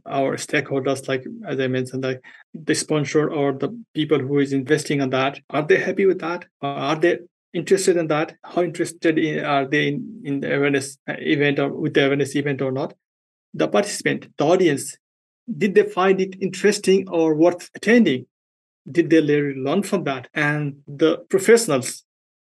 our 0.07 0.37
stakeholders, 0.37 1.09
like 1.09 1.25
as 1.47 1.61
I 1.61 1.69
mentioned, 1.69 2.03
like 2.03 2.21
the 2.55 2.75
sponsor 2.75 3.31
or 3.31 3.53
the 3.53 3.71
people 3.95 4.19
who 4.19 4.39
is 4.39 4.53
investing 4.53 5.01
on 5.01 5.11
that. 5.11 5.41
Are 5.51 5.67
they 5.67 5.79
happy 5.79 6.07
with 6.07 6.21
that? 6.21 6.47
Are 6.61 6.97
they 6.97 7.19
interested 7.55 7.97
in 7.97 8.09
that? 8.09 8.37
How 8.43 8.63
interested 8.63 9.19
in, 9.19 9.45
are 9.45 9.67
they 9.67 9.89
in, 9.89 10.23
in 10.25 10.41
the 10.41 10.57
awareness 10.57 10.99
uh, 11.09 11.15
event 11.19 11.59
or 11.59 11.73
with 11.73 11.95
the 11.95 12.07
awareness 12.07 12.35
event 12.35 12.61
or 12.61 12.73
not? 12.73 12.95
The 13.55 13.69
participant, 13.69 14.29
the 14.37 14.45
audience, 14.45 14.97
did 15.57 15.75
they 15.75 15.85
find 15.85 16.21
it 16.21 16.37
interesting 16.41 17.09
or 17.09 17.35
worth 17.35 17.71
attending? 17.75 18.27
Did 18.91 19.11
they 19.11 19.21
learn 19.21 19.83
from 19.83 20.05
that? 20.05 20.29
And 20.35 20.83
the 20.87 21.19
professionals, 21.31 22.05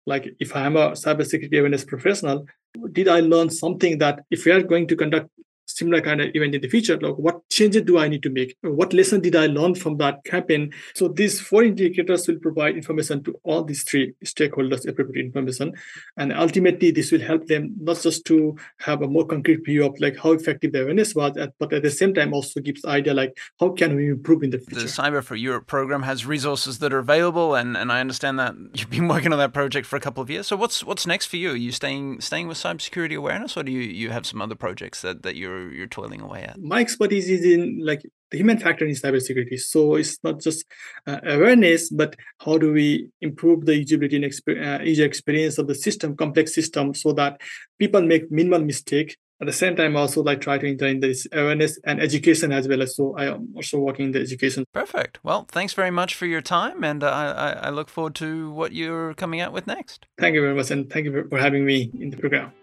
like 0.05 0.35
if 0.39 0.55
I 0.55 0.65
am 0.65 0.75
a 0.75 0.91
cybersecurity 0.91 1.59
awareness 1.59 1.85
professional, 1.85 2.45
did 2.91 3.07
I 3.07 3.19
learn 3.19 3.49
something 3.49 3.97
that 3.99 4.23
if 4.31 4.45
we 4.45 4.51
are 4.51 4.61
going 4.61 4.87
to 4.87 4.95
conduct 4.95 5.29
similar 5.77 6.01
kind 6.01 6.21
of 6.21 6.29
event 6.33 6.55
in 6.55 6.61
the 6.61 6.67
future 6.67 6.97
like 6.99 7.15
what 7.15 7.47
changes 7.49 7.83
do 7.83 7.97
i 7.97 8.07
need 8.07 8.23
to 8.23 8.29
make? 8.29 8.55
What 8.61 8.93
lesson 8.93 9.21
did 9.21 9.35
i 9.35 9.47
learn 9.47 9.75
from 9.75 9.97
that 9.97 10.23
campaign? 10.25 10.71
So 10.95 11.07
these 11.07 11.39
four 11.39 11.63
indicators 11.63 12.27
will 12.27 12.39
provide 12.39 12.75
information 12.75 13.23
to 13.23 13.35
all 13.43 13.63
these 13.63 13.83
three 13.83 14.13
stakeholders 14.25 14.87
appropriate 14.87 15.25
information. 15.25 15.73
And 16.17 16.33
ultimately 16.33 16.91
this 16.91 17.11
will 17.11 17.21
help 17.21 17.47
them 17.47 17.75
not 17.79 18.01
just 18.01 18.25
to 18.25 18.55
have 18.79 19.01
a 19.01 19.07
more 19.07 19.25
concrete 19.25 19.65
view 19.65 19.85
of 19.85 19.99
like 19.99 20.17
how 20.17 20.31
effective 20.31 20.71
the 20.71 20.83
awareness 20.83 21.15
was 21.15 21.31
but 21.59 21.73
at 21.73 21.83
the 21.83 21.91
same 21.91 22.13
time 22.13 22.33
also 22.33 22.59
gives 22.59 22.83
idea 22.85 23.13
like 23.13 23.37
how 23.59 23.69
can 23.69 23.95
we 23.95 24.09
improve 24.09 24.43
in 24.43 24.49
the 24.49 24.59
future? 24.59 24.81
The 24.81 24.87
cyber 24.87 25.23
for 25.23 25.35
europe 25.35 25.67
program 25.67 26.03
has 26.03 26.25
resources 26.25 26.79
that 26.79 26.93
are 26.93 26.99
available 26.99 27.55
and 27.55 27.75
and 27.77 27.91
i 27.91 27.99
understand 27.99 28.39
that 28.39 28.53
you've 28.73 28.89
been 28.89 29.07
working 29.07 29.31
on 29.31 29.39
that 29.39 29.53
project 29.53 29.87
for 29.87 29.95
a 29.95 29.99
couple 29.99 30.21
of 30.21 30.29
years. 30.29 30.47
So 30.47 30.55
what's 30.55 30.83
what's 30.83 31.05
next 31.07 31.27
for 31.27 31.37
you? 31.37 31.51
Are 31.51 31.55
you 31.55 31.71
staying 31.71 32.21
staying 32.21 32.47
with 32.47 32.57
cybersecurity 32.57 33.15
awareness 33.15 33.55
or 33.57 33.63
do 33.63 33.71
you 33.71 33.81
you 33.81 34.09
have 34.09 34.25
some 34.25 34.41
other 34.41 34.55
projects 34.55 35.01
that 35.01 35.23
that 35.23 35.35
you're 35.35 35.62
you're 35.71 35.87
toiling 35.87 36.21
away 36.21 36.43
at? 36.43 36.59
My 36.59 36.81
expertise 36.81 37.29
is 37.29 37.43
in 37.45 37.79
like 37.83 38.01
the 38.33 38.37
human 38.37 38.57
factor 38.57 38.85
in 38.85 38.95
cybersecurity. 38.95 39.59
So 39.59 39.95
it's 39.95 40.17
not 40.23 40.41
just 40.41 40.65
uh, 41.07 41.19
awareness, 41.23 41.89
but 41.89 42.15
how 42.39 42.57
do 42.57 42.73
we 42.73 43.09
improve 43.21 43.65
the 43.65 43.85
usability 43.85 44.15
and 44.15 44.25
exp- 44.25 44.81
uh, 44.81 44.83
user 44.83 45.05
experience 45.05 45.57
of 45.59 45.67
the 45.67 45.75
system, 45.75 46.17
complex 46.17 46.53
system, 46.53 46.93
so 46.93 47.13
that 47.13 47.39
people 47.79 48.01
make 48.01 48.31
minimal 48.31 48.59
mistake. 48.59 49.17
At 49.41 49.47
the 49.47 49.53
same 49.53 49.75
time, 49.75 49.97
also 49.97 50.23
like 50.23 50.39
try 50.39 50.57
to 50.57 50.69
enter 50.69 50.87
in 50.87 51.01
this 51.01 51.27
awareness 51.33 51.77
and 51.83 51.99
education 51.99 52.53
as 52.53 52.67
well. 52.67 52.85
So 52.87 53.13
I 53.17 53.25
am 53.25 53.49
also 53.55 53.77
working 53.77 54.05
in 54.05 54.11
the 54.13 54.21
education. 54.21 54.63
Perfect. 54.73 55.19
Well, 55.21 55.45
thanks 55.49 55.73
very 55.73 55.91
much 55.91 56.15
for 56.15 56.25
your 56.25 56.41
time, 56.41 56.83
and 56.83 57.03
uh, 57.03 57.09
I, 57.09 57.67
I 57.67 57.69
look 57.69 57.89
forward 57.89 58.15
to 58.15 58.51
what 58.51 58.71
you're 58.71 59.13
coming 59.15 59.41
out 59.41 59.51
with 59.51 59.67
next. 59.67 60.05
Thank 60.17 60.35
you 60.35 60.41
very 60.41 60.55
much, 60.55 60.71
and 60.71 60.89
thank 60.89 61.05
you 61.05 61.27
for 61.29 61.37
having 61.37 61.65
me 61.65 61.91
in 61.99 62.09
the 62.09 62.17
program. 62.17 62.53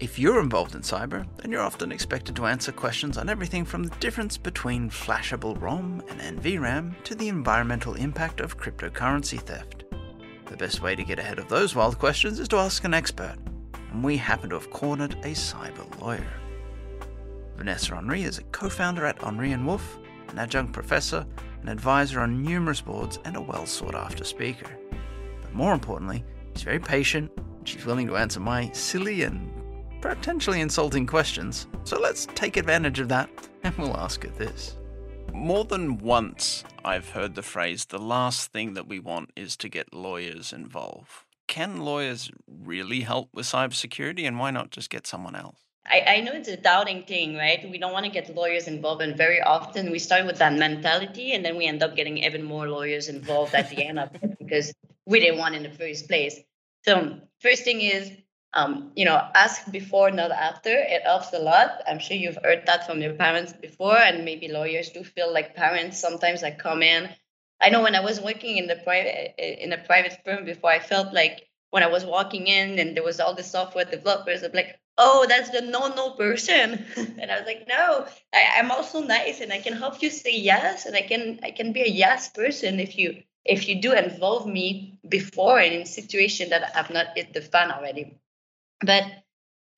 If 0.00 0.18
you're 0.18 0.40
involved 0.40 0.74
in 0.74 0.80
cyber, 0.80 1.24
then 1.36 1.52
you're 1.52 1.62
often 1.62 1.92
expected 1.92 2.34
to 2.36 2.46
answer 2.46 2.72
questions 2.72 3.16
on 3.16 3.28
everything 3.28 3.64
from 3.64 3.84
the 3.84 3.96
difference 3.96 4.36
between 4.36 4.90
flashable 4.90 5.60
ROM 5.62 6.02
and 6.08 6.40
NVRAM 6.40 7.00
to 7.04 7.14
the 7.14 7.28
environmental 7.28 7.94
impact 7.94 8.40
of 8.40 8.58
cryptocurrency 8.58 9.40
theft. 9.40 9.84
The 10.46 10.56
best 10.56 10.82
way 10.82 10.96
to 10.96 11.04
get 11.04 11.20
ahead 11.20 11.38
of 11.38 11.48
those 11.48 11.76
wild 11.76 12.00
questions 12.00 12.40
is 12.40 12.48
to 12.48 12.56
ask 12.56 12.82
an 12.82 12.92
expert, 12.92 13.36
and 13.92 14.02
we 14.02 14.16
happen 14.16 14.50
to 14.50 14.56
have 14.56 14.70
cornered 14.70 15.12
a 15.22 15.30
cyber 15.30 16.00
lawyer. 16.00 16.26
Vanessa 17.56 17.94
Henri 17.94 18.24
is 18.24 18.38
a 18.38 18.44
co 18.44 18.68
founder 18.68 19.06
at 19.06 19.22
Henri 19.22 19.52
and 19.52 19.64
Wolf, 19.64 19.98
an 20.28 20.40
adjunct 20.40 20.72
professor, 20.72 21.24
an 21.62 21.68
advisor 21.68 22.18
on 22.18 22.42
numerous 22.42 22.80
boards, 22.80 23.20
and 23.24 23.36
a 23.36 23.40
well 23.40 23.64
sought 23.64 23.94
after 23.94 24.24
speaker. 24.24 24.66
But 25.40 25.54
more 25.54 25.72
importantly, 25.72 26.24
she's 26.54 26.64
very 26.64 26.80
patient, 26.80 27.30
and 27.36 27.68
she's 27.68 27.86
willing 27.86 28.08
to 28.08 28.16
answer 28.16 28.40
my 28.40 28.72
silly 28.72 29.22
and 29.22 29.52
potentially 30.04 30.60
insulting 30.60 31.06
questions. 31.06 31.66
So 31.84 31.98
let's 31.98 32.26
take 32.34 32.58
advantage 32.58 33.00
of 33.00 33.08
that 33.08 33.30
and 33.62 33.74
we'll 33.78 33.96
ask 33.96 34.22
it 34.24 34.36
this. 34.36 34.76
More 35.32 35.64
than 35.64 35.96
once, 35.96 36.62
I've 36.84 37.08
heard 37.08 37.34
the 37.34 37.42
phrase 37.42 37.86
the 37.86 37.98
last 37.98 38.52
thing 38.52 38.74
that 38.74 38.86
we 38.86 38.98
want 38.98 39.30
is 39.34 39.56
to 39.56 39.68
get 39.70 39.94
lawyers 39.94 40.52
involved. 40.52 41.10
Can 41.46 41.80
lawyers 41.80 42.30
really 42.46 43.00
help 43.00 43.30
with 43.32 43.46
cybersecurity 43.46 44.26
and 44.26 44.38
why 44.38 44.50
not 44.50 44.70
just 44.70 44.90
get 44.90 45.06
someone 45.06 45.34
else? 45.34 45.56
I, 45.86 46.04
I 46.06 46.20
know 46.20 46.32
it's 46.32 46.48
a 46.48 46.56
doubting 46.58 47.04
thing, 47.04 47.36
right? 47.36 47.66
We 47.70 47.78
don't 47.78 47.92
want 47.92 48.04
to 48.04 48.12
get 48.12 48.34
lawyers 48.34 48.68
involved, 48.68 49.02
and 49.02 49.16
very 49.16 49.42
often 49.42 49.90
we 49.90 49.98
start 49.98 50.24
with 50.24 50.38
that 50.38 50.54
mentality, 50.54 51.32
and 51.32 51.44
then 51.44 51.58
we 51.58 51.66
end 51.66 51.82
up 51.82 51.94
getting 51.94 52.18
even 52.18 52.42
more 52.42 52.68
lawyers 52.68 53.08
involved 53.08 53.54
at 53.54 53.68
the 53.68 53.84
end 53.84 53.98
of 53.98 54.08
it 54.14 54.38
because 54.38 54.72
we 55.04 55.20
didn't 55.20 55.38
want 55.38 55.54
in 55.54 55.62
the 55.62 55.70
first 55.70 56.08
place. 56.08 56.40
So, 56.86 57.20
first 57.40 57.64
thing 57.64 57.82
is 57.82 58.10
um, 58.54 58.92
you 58.94 59.04
know, 59.04 59.20
ask 59.34 59.70
before, 59.70 60.10
not 60.10 60.30
after. 60.30 60.70
It 60.70 61.02
helps 61.02 61.32
a 61.32 61.38
lot. 61.38 61.82
I'm 61.88 61.98
sure 61.98 62.16
you've 62.16 62.38
heard 62.42 62.62
that 62.66 62.86
from 62.86 63.00
your 63.00 63.14
parents 63.14 63.52
before, 63.52 63.98
and 63.98 64.24
maybe 64.24 64.48
lawyers 64.48 64.90
do 64.90 65.02
feel 65.02 65.32
like 65.32 65.56
parents 65.56 65.98
sometimes 65.98 66.42
like 66.42 66.58
come 66.58 66.82
in. 66.82 67.10
I 67.60 67.70
know 67.70 67.82
when 67.82 67.96
I 67.96 68.00
was 68.00 68.20
working 68.20 68.56
in 68.56 68.66
the 68.66 68.76
private 68.76 69.34
in 69.38 69.72
a 69.72 69.78
private 69.78 70.18
firm 70.24 70.44
before, 70.44 70.70
I 70.70 70.78
felt 70.78 71.12
like 71.12 71.48
when 71.70 71.82
I 71.82 71.88
was 71.88 72.04
walking 72.04 72.46
in 72.46 72.78
and 72.78 72.96
there 72.96 73.02
was 73.02 73.18
all 73.18 73.34
the 73.34 73.42
software 73.42 73.84
developers, 73.84 74.44
I'm 74.44 74.52
like, 74.52 74.78
oh, 74.98 75.26
that's 75.28 75.50
the 75.50 75.60
no 75.62 75.88
no 75.88 76.10
person, 76.10 76.84
and 76.96 77.30
I 77.30 77.38
was 77.38 77.46
like, 77.46 77.66
no, 77.68 78.06
I, 78.32 78.58
I'm 78.58 78.70
also 78.70 79.00
nice 79.02 79.40
and 79.40 79.52
I 79.52 79.60
can 79.60 79.72
help 79.72 80.00
you 80.00 80.10
say 80.10 80.36
yes, 80.36 80.86
and 80.86 80.94
I 80.94 81.02
can 81.02 81.40
I 81.42 81.50
can 81.50 81.72
be 81.72 81.82
a 81.82 81.88
yes 81.88 82.28
person 82.28 82.78
if 82.78 82.96
you 82.96 83.22
if 83.44 83.68
you 83.68 83.80
do 83.80 83.92
involve 83.92 84.46
me 84.46 85.00
before 85.08 85.58
and 85.58 85.74
in 85.74 85.86
situation 85.86 86.50
that 86.50 86.72
I've 86.76 86.90
not 86.90 87.16
hit 87.16 87.32
the 87.32 87.42
fan 87.42 87.72
already. 87.72 88.20
But 88.84 89.04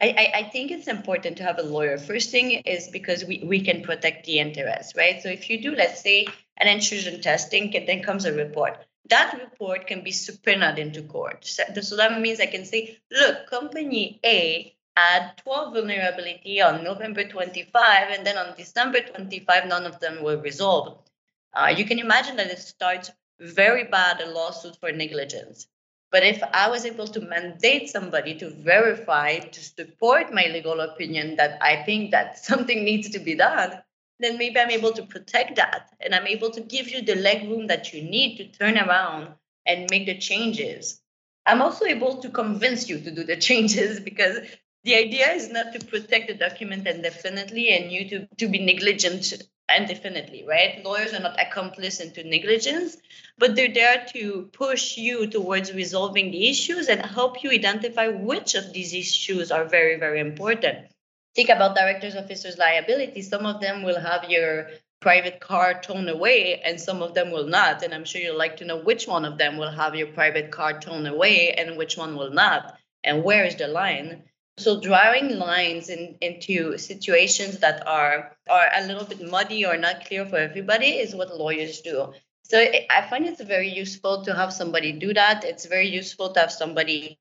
I, 0.00 0.32
I, 0.34 0.42
think 0.50 0.70
it's 0.70 0.88
important 0.88 1.38
to 1.38 1.42
have 1.42 1.58
a 1.58 1.62
lawyer. 1.62 1.96
First 1.96 2.30
thing 2.30 2.50
is 2.50 2.88
because 2.88 3.24
we, 3.24 3.42
we 3.46 3.60
can 3.60 3.82
protect 3.82 4.26
the 4.26 4.38
interest, 4.40 4.94
right? 4.94 5.22
So 5.22 5.30
if 5.30 5.48
you 5.48 5.62
do, 5.62 5.74
let's 5.74 6.02
say, 6.02 6.26
an 6.58 6.68
intrusion 6.68 7.22
testing, 7.22 7.74
and 7.74 7.88
then 7.88 8.02
comes 8.02 8.26
a 8.26 8.32
report. 8.32 8.78
That 9.08 9.38
report 9.40 9.86
can 9.86 10.02
be 10.02 10.10
subpoenaed 10.10 10.78
into 10.78 11.02
court. 11.02 11.46
So, 11.46 11.62
so 11.80 11.96
that 11.96 12.20
means 12.20 12.40
I 12.40 12.46
can 12.46 12.64
say, 12.64 12.98
look, 13.10 13.48
company 13.48 14.20
A 14.24 14.74
had 14.96 15.36
12 15.38 15.74
vulnerability 15.74 16.60
on 16.60 16.84
November 16.84 17.26
25, 17.26 18.10
and 18.10 18.26
then 18.26 18.36
on 18.36 18.56
December 18.56 19.00
25, 19.00 19.66
none 19.66 19.86
of 19.86 20.00
them 20.00 20.22
were 20.22 20.38
resolved. 20.38 21.10
Uh, 21.54 21.72
you 21.74 21.84
can 21.84 21.98
imagine 21.98 22.36
that 22.36 22.50
it 22.50 22.58
starts 22.58 23.10
very 23.38 23.84
bad 23.84 24.20
a 24.20 24.30
lawsuit 24.30 24.76
for 24.76 24.92
negligence. 24.92 25.68
But 26.10 26.22
if 26.24 26.42
I 26.42 26.68
was 26.70 26.84
able 26.84 27.08
to 27.08 27.20
mandate 27.20 27.88
somebody 27.88 28.38
to 28.38 28.50
verify, 28.50 29.38
to 29.38 29.64
support 29.64 30.32
my 30.32 30.46
legal 30.46 30.80
opinion 30.80 31.36
that 31.36 31.58
I 31.62 31.82
think 31.82 32.12
that 32.12 32.38
something 32.44 32.84
needs 32.84 33.10
to 33.10 33.18
be 33.18 33.34
done, 33.34 33.82
then 34.18 34.38
maybe 34.38 34.58
I'm 34.58 34.70
able 34.70 34.92
to 34.92 35.02
protect 35.02 35.56
that 35.56 35.90
and 36.00 36.14
I'm 36.14 36.26
able 36.26 36.50
to 36.50 36.60
give 36.60 36.88
you 36.88 37.02
the 37.02 37.16
leg 37.16 37.48
room 37.48 37.66
that 37.66 37.92
you 37.92 38.02
need 38.02 38.38
to 38.38 38.46
turn 38.46 38.78
around 38.78 39.34
and 39.66 39.90
make 39.90 40.06
the 40.06 40.18
changes. 40.18 41.00
I'm 41.44 41.60
also 41.60 41.84
able 41.84 42.22
to 42.22 42.30
convince 42.30 42.88
you 42.88 42.98
to 43.00 43.10
do 43.10 43.24
the 43.24 43.36
changes 43.48 44.00
because 44.00 44.38
the 44.84 44.94
idea 44.94 45.32
is 45.32 45.50
not 45.50 45.72
to 45.72 45.84
protect 45.84 46.28
the 46.28 46.34
document 46.34 46.86
indefinitely 46.86 47.70
and 47.70 47.92
you 47.92 48.08
to, 48.10 48.26
to 48.36 48.48
be 48.48 48.64
negligent 48.64 49.32
indefinitely, 49.74 50.44
right? 50.46 50.82
Lawyers 50.84 51.12
are 51.12 51.20
not 51.20 51.40
accomplice 51.40 52.00
into 52.00 52.22
negligence, 52.24 52.96
but 53.38 53.56
they're 53.56 53.72
there 53.72 54.06
to 54.12 54.48
push 54.52 54.96
you 54.96 55.26
towards 55.26 55.72
resolving 55.72 56.30
the 56.30 56.48
issues 56.48 56.88
and 56.88 57.00
help 57.00 57.42
you 57.42 57.50
identify 57.50 58.08
which 58.08 58.54
of 58.54 58.72
these 58.72 58.94
issues 58.94 59.50
are 59.50 59.64
very, 59.64 59.98
very 59.98 60.20
important. 60.20 60.86
Think 61.34 61.50
about 61.50 61.76
directors, 61.76 62.16
officers' 62.16 62.58
liability. 62.58 63.22
Some 63.22 63.44
of 63.44 63.60
them 63.60 63.82
will 63.82 64.00
have 64.00 64.30
your 64.30 64.68
private 65.00 65.40
car 65.40 65.80
towed 65.80 66.08
away 66.08 66.60
and 66.64 66.80
some 66.80 67.02
of 67.02 67.14
them 67.14 67.30
will 67.30 67.46
not. 67.46 67.82
And 67.82 67.92
I'm 67.92 68.04
sure 68.04 68.20
you'd 68.20 68.36
like 68.36 68.56
to 68.58 68.64
know 68.64 68.78
which 68.78 69.06
one 69.06 69.24
of 69.24 69.36
them 69.36 69.58
will 69.58 69.70
have 69.70 69.94
your 69.94 70.08
private 70.08 70.50
car 70.50 70.80
towed 70.80 71.06
away 71.06 71.52
and 71.52 71.76
which 71.76 71.96
one 71.96 72.16
will 72.16 72.30
not. 72.30 72.78
And 73.04 73.22
where 73.22 73.44
is 73.44 73.56
the 73.56 73.68
line? 73.68 74.24
So 74.58 74.80
drawing 74.80 75.38
lines 75.38 75.90
in, 75.90 76.16
into 76.22 76.78
situations 76.78 77.58
that 77.58 77.86
are 77.86 78.36
are 78.48 78.68
a 78.74 78.86
little 78.86 79.04
bit 79.04 79.20
muddy 79.20 79.66
or 79.66 79.76
not 79.76 80.06
clear 80.06 80.24
for 80.24 80.38
everybody 80.38 80.96
is 80.96 81.14
what 81.14 81.36
lawyers 81.36 81.82
do. 81.82 82.14
So 82.42 82.58
I 82.58 83.06
find 83.10 83.26
it's 83.26 83.42
very 83.42 83.68
useful 83.68 84.22
to 84.24 84.34
have 84.34 84.52
somebody 84.52 84.92
do 84.92 85.12
that. 85.12 85.44
It's 85.44 85.66
very 85.66 85.88
useful 85.88 86.32
to 86.32 86.40
have 86.40 86.52
somebody 86.52 87.18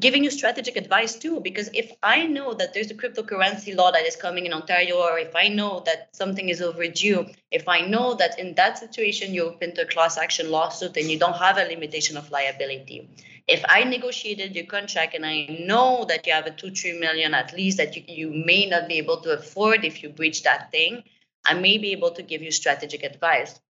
giving 0.00 0.24
you 0.24 0.30
strategic 0.30 0.76
advice 0.76 1.16
too. 1.16 1.40
Because 1.40 1.70
if 1.74 1.92
I 2.02 2.26
know 2.26 2.54
that 2.54 2.74
there's 2.74 2.90
a 2.90 2.94
cryptocurrency 2.94 3.76
law 3.76 3.92
that 3.92 4.04
is 4.04 4.16
coming 4.16 4.46
in 4.46 4.52
Ontario, 4.52 4.96
or 4.96 5.18
if 5.18 5.36
I 5.36 5.48
know 5.48 5.82
that 5.86 6.16
something 6.16 6.48
is 6.48 6.60
overdue, 6.60 7.26
if 7.50 7.68
I 7.68 7.82
know 7.82 8.14
that 8.14 8.38
in 8.38 8.54
that 8.54 8.78
situation 8.78 9.34
you 9.34 9.44
open 9.44 9.74
to 9.74 9.82
a 9.82 9.86
class 9.86 10.18
action 10.18 10.50
lawsuit 10.50 10.96
and 10.96 11.10
you 11.10 11.18
don't 11.18 11.36
have 11.36 11.58
a 11.58 11.64
limitation 11.64 12.16
of 12.16 12.30
liability, 12.30 13.08
if 13.46 13.62
I 13.68 13.84
negotiated 13.84 14.56
your 14.56 14.64
contract 14.66 15.14
and 15.14 15.26
I 15.26 15.46
know 15.66 16.06
that 16.08 16.26
you 16.26 16.32
have 16.32 16.46
a 16.46 16.50
two, 16.50 16.70
three 16.70 16.98
million 16.98 17.34
at 17.34 17.54
least 17.54 17.76
that 17.76 17.94
you, 17.96 18.02
you 18.06 18.44
may 18.44 18.66
not 18.66 18.88
be 18.88 18.94
able 18.94 19.20
to 19.22 19.36
afford 19.38 19.84
if 19.84 20.02
you 20.02 20.08
breach 20.08 20.42
that 20.44 20.70
thing, 20.70 21.04
I 21.44 21.54
may 21.54 21.78
be 21.78 21.92
able 21.92 22.12
to 22.12 22.22
give 22.22 22.42
you 22.42 22.50
strategic 22.50 23.02
advice. 23.02 23.60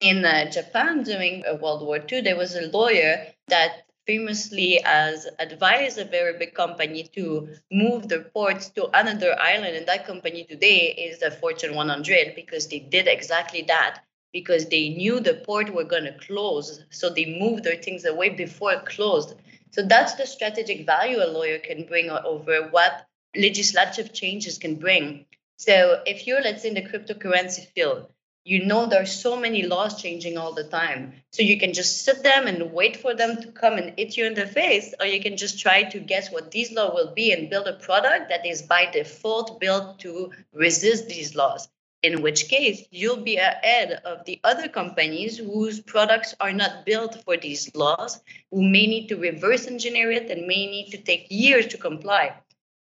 In 0.00 0.24
uh, 0.24 0.50
Japan 0.50 1.04
during 1.04 1.44
uh, 1.46 1.54
World 1.54 1.82
War 1.82 2.00
II, 2.10 2.22
there 2.22 2.36
was 2.36 2.56
a 2.56 2.66
lawyer 2.72 3.26
that 3.46 3.84
famously 4.04 4.80
has 4.84 5.28
advised 5.38 5.98
a 5.98 6.04
very 6.04 6.36
big 6.36 6.54
company 6.54 7.04
to 7.14 7.48
move 7.70 8.08
their 8.08 8.24
ports 8.24 8.70
to 8.70 8.90
another 8.98 9.38
island. 9.38 9.76
And 9.76 9.86
that 9.86 10.04
company 10.04 10.42
today 10.42 10.92
is 10.98 11.20
the 11.20 11.30
Fortune 11.30 11.76
100 11.76 12.34
because 12.34 12.66
they 12.66 12.80
did 12.80 13.06
exactly 13.06 13.62
that 13.68 14.02
because 14.32 14.66
they 14.66 14.90
knew 14.90 15.20
the 15.20 15.34
port 15.34 15.72
were 15.72 15.84
going 15.84 16.04
to 16.04 16.18
close. 16.18 16.82
So 16.90 17.10
they 17.10 17.38
moved 17.38 17.64
their 17.64 17.76
things 17.76 18.04
away 18.04 18.30
before 18.30 18.72
it 18.72 18.86
closed. 18.86 19.34
So 19.70 19.82
that's 19.82 20.14
the 20.14 20.26
strategic 20.26 20.86
value 20.86 21.18
a 21.22 21.26
lawyer 21.26 21.58
can 21.58 21.84
bring 21.84 22.10
over 22.10 22.68
what 22.70 23.06
legislative 23.36 24.12
changes 24.12 24.58
can 24.58 24.76
bring. 24.76 25.26
So 25.56 26.02
if 26.06 26.26
you're, 26.26 26.42
let's 26.42 26.62
say, 26.62 26.68
in 26.68 26.74
the 26.74 26.82
cryptocurrency 26.82 27.66
field, 27.68 28.08
you 28.44 28.64
know 28.64 28.86
there 28.86 29.00
are 29.00 29.06
so 29.06 29.36
many 29.36 29.62
laws 29.62 30.02
changing 30.02 30.36
all 30.36 30.52
the 30.52 30.64
time 30.64 31.12
so 31.30 31.42
you 31.42 31.58
can 31.58 31.72
just 31.72 32.04
sit 32.04 32.24
them 32.24 32.48
and 32.48 32.72
wait 32.72 32.96
for 32.96 33.14
them 33.14 33.40
to 33.40 33.52
come 33.52 33.74
and 33.74 33.96
hit 33.96 34.16
you 34.16 34.26
in 34.26 34.34
the 34.34 34.46
face 34.46 34.94
or 34.98 35.06
you 35.06 35.20
can 35.20 35.36
just 35.36 35.60
try 35.60 35.84
to 35.84 36.00
guess 36.00 36.32
what 36.32 36.50
these 36.50 36.72
laws 36.72 36.92
will 36.92 37.14
be 37.14 37.32
and 37.32 37.48
build 37.48 37.68
a 37.68 37.74
product 37.74 38.28
that 38.30 38.44
is 38.44 38.62
by 38.62 38.84
default 38.90 39.60
built 39.60 40.00
to 40.00 40.32
resist 40.52 41.08
these 41.08 41.36
laws 41.36 41.68
in 42.02 42.22
which 42.22 42.48
case 42.48 42.84
you'll 42.90 43.22
be 43.22 43.36
ahead 43.36 44.00
of 44.04 44.24
the 44.24 44.40
other 44.44 44.68
companies 44.68 45.38
whose 45.38 45.80
products 45.80 46.34
are 46.40 46.52
not 46.52 46.84
built 46.84 47.22
for 47.24 47.36
these 47.36 47.74
laws 47.74 48.20
who 48.50 48.62
may 48.62 48.86
need 48.86 49.08
to 49.08 49.16
reverse 49.16 49.66
engineer 49.66 50.10
it 50.10 50.30
and 50.30 50.46
may 50.46 50.66
need 50.66 50.90
to 50.90 50.98
take 50.98 51.26
years 51.30 51.66
to 51.66 51.78
comply 51.78 52.34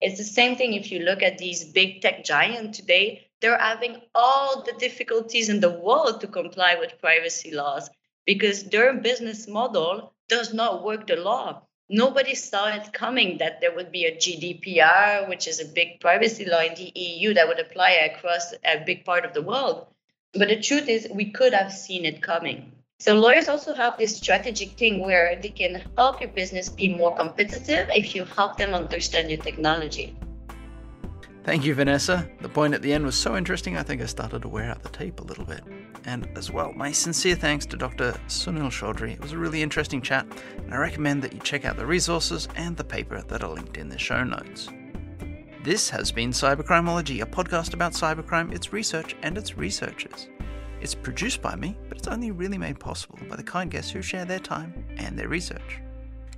it's 0.02 0.18
the 0.18 0.24
same 0.24 0.56
thing 0.56 0.74
if 0.74 0.92
you 0.92 1.00
look 1.00 1.24
at 1.24 1.38
these 1.38 1.66
big 1.66 2.02
tech 2.02 2.24
giants 2.24 2.78
today 2.80 3.28
they're 3.42 3.58
having 3.58 4.02
all 4.16 4.64
the 4.64 4.74
difficulties 4.80 5.50
in 5.50 5.60
the 5.60 5.70
world 5.70 6.22
to 6.22 6.28
comply 6.28 6.76
with 6.80 7.00
privacy 7.00 7.54
laws 7.54 7.90
because 8.26 8.64
their 8.66 8.94
business 8.94 9.48
model 9.48 10.14
does 10.28 10.54
not 10.54 10.84
work 10.84 11.08
the 11.08 11.16
law. 11.16 11.62
Nobody 11.90 12.36
saw 12.36 12.68
it 12.68 12.92
coming 12.92 13.38
that 13.38 13.62
there 13.62 13.74
would 13.74 13.94
be 13.94 14.06
a 14.06 14.16
GDPR, 14.16 15.30
which 15.30 15.48
is 15.48 15.62
a 15.62 15.66
big 15.66 16.02
privacy 16.02 16.44
law 16.44 16.60
in 16.60 16.76
the 16.76 16.92
EU 16.94 17.34
that 17.34 17.48
would 17.48 17.60
apply 17.60 17.92
across 17.92 18.54
a 18.66 18.84
big 18.86 19.06
part 19.06 19.24
of 19.24 19.34
the 19.34 19.42
world. 19.42 19.88
But 20.34 20.50
the 20.50 20.62
truth 20.62 20.90
is, 20.90 21.08
we 21.10 21.32
could 21.32 21.54
have 21.54 21.72
seen 21.72 22.04
it 22.04 22.22
coming. 22.22 22.74
So 23.00 23.14
lawyers 23.14 23.48
also 23.48 23.74
have 23.74 23.98
this 23.98 24.18
strategic 24.18 24.72
thing 24.72 25.00
where 25.00 25.40
they 25.42 25.50
can 25.50 25.82
help 25.96 26.20
your 26.20 26.30
business 26.30 26.68
be 26.68 26.94
more 26.94 27.16
competitive 27.16 27.90
if 27.96 28.16
you 28.16 28.26
help 28.26 28.58
them 28.58 28.74
understand 28.74 29.30
your 29.30 29.40
technology. 29.40 30.14
Thank 31.48 31.64
you, 31.64 31.74
Vanessa. 31.74 32.30
The 32.42 32.50
point 32.50 32.74
at 32.74 32.82
the 32.82 32.92
end 32.92 33.06
was 33.06 33.16
so 33.16 33.38
interesting, 33.38 33.78
I 33.78 33.82
think 33.82 34.02
I 34.02 34.06
started 34.06 34.42
to 34.42 34.50
wear 34.50 34.70
out 34.70 34.84
the 34.84 34.90
tape 34.90 35.22
a 35.22 35.24
little 35.24 35.46
bit. 35.46 35.64
And 36.04 36.28
as 36.36 36.52
well, 36.52 36.74
my 36.74 36.92
sincere 36.92 37.36
thanks 37.36 37.66
to 37.68 37.78
Dr. 37.78 38.12
Sunil 38.28 38.70
Chaudhary. 38.70 39.14
It 39.14 39.22
was 39.22 39.32
a 39.32 39.38
really 39.38 39.62
interesting 39.62 40.02
chat, 40.02 40.28
and 40.58 40.74
I 40.74 40.78
recommend 40.78 41.22
that 41.24 41.32
you 41.32 41.40
check 41.40 41.64
out 41.64 41.78
the 41.78 41.86
resources 41.86 42.50
and 42.58 42.76
the 42.76 42.84
paper 42.84 43.22
that 43.22 43.44
are 43.46 43.50
linked 43.50 43.78
in 43.78 43.88
the 43.88 43.98
show 43.98 44.26
notes. 44.26 44.68
This 45.64 45.90
has 45.90 46.12
been 46.12 46.32
Cybercrimeology, 46.32 47.22
a 47.22 47.26
podcast 47.26 47.74
about 47.74 47.94
cybercrime, 47.94 48.54
its 48.54 48.74
research, 48.74 49.16
and 49.24 49.38
its 49.38 49.58
researchers. 49.58 50.28
It's 50.82 50.96
produced 50.96 51.42
by 51.42 51.56
me, 51.56 51.78
but 51.88 51.98
it's 51.98 52.10
only 52.10 52.32
really 52.32 52.58
made 52.58 52.78
possible 52.78 53.20
by 53.30 53.38
the 53.38 53.44
kind 53.44 53.72
guests 53.72 53.92
who 53.92 54.02
share 54.02 54.26
their 54.26 54.40
time 54.40 54.86
and 54.98 55.18
their 55.18 55.30
research. 55.30 55.80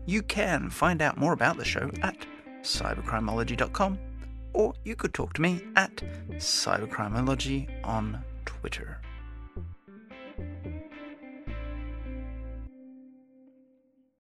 You 0.06 0.22
can 0.22 0.70
find 0.70 1.02
out 1.02 1.18
more 1.18 1.34
about 1.34 1.58
the 1.58 1.66
show 1.66 1.90
at 2.04 2.16
cybercrimeology.com 2.62 3.98
or 4.54 4.74
you 4.84 4.96
could 4.96 5.14
talk 5.14 5.34
to 5.34 5.42
me 5.42 5.62
at 5.76 5.96
cybercrimeology 6.38 7.68
on 7.84 8.24
Twitter. 8.46 9.00